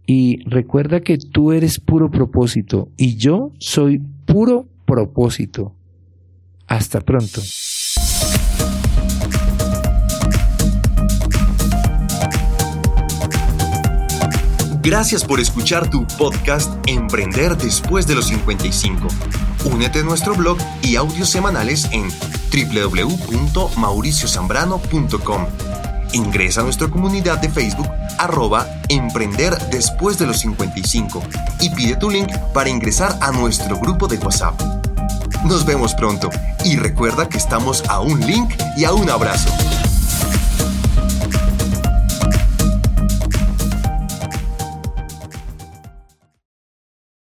y 0.06 0.42
recuerda 0.48 1.00
que 1.00 1.18
tú 1.18 1.52
eres 1.52 1.78
puro 1.80 2.10
propósito 2.10 2.88
y 2.96 3.16
yo 3.16 3.52
soy 3.58 4.00
puro 4.24 4.66
propósito. 4.84 5.74
Hasta 6.68 7.00
pronto. 7.00 7.40
Gracias 14.82 15.24
por 15.24 15.40
escuchar 15.40 15.90
tu 15.90 16.06
podcast 16.16 16.72
Emprender 16.86 17.56
después 17.56 18.06
de 18.06 18.14
los 18.14 18.28
55. 18.28 19.08
Únete 19.64 19.98
a 19.98 20.04
nuestro 20.04 20.36
blog 20.36 20.58
y 20.80 20.94
audios 20.94 21.28
semanales 21.28 21.88
en 21.90 22.06
www.mauriciozambrano.com. 22.52 25.46
Ingresa 26.12 26.60
a 26.60 26.64
nuestra 26.64 26.86
comunidad 26.86 27.42
de 27.42 27.50
Facebook 27.50 27.88
arroba 28.18 28.66
Emprender 28.88 29.56
después 29.70 30.18
de 30.18 30.26
los 30.26 30.38
55 30.38 31.22
y 31.60 31.70
pide 31.70 31.96
tu 31.96 32.10
link 32.10 32.30
para 32.52 32.70
ingresar 32.70 33.16
a 33.20 33.32
nuestro 33.32 33.78
grupo 33.78 34.06
de 34.08 34.18
WhatsApp. 34.18 34.60
Nos 35.44 35.64
vemos 35.64 35.94
pronto 35.94 36.30
y 36.64 36.76
recuerda 36.76 37.28
que 37.28 37.38
estamos 37.38 37.84
a 37.88 38.00
un 38.00 38.20
link 38.20 38.54
y 38.76 38.84
a 38.84 38.92
un 38.92 39.10
abrazo. 39.10 39.50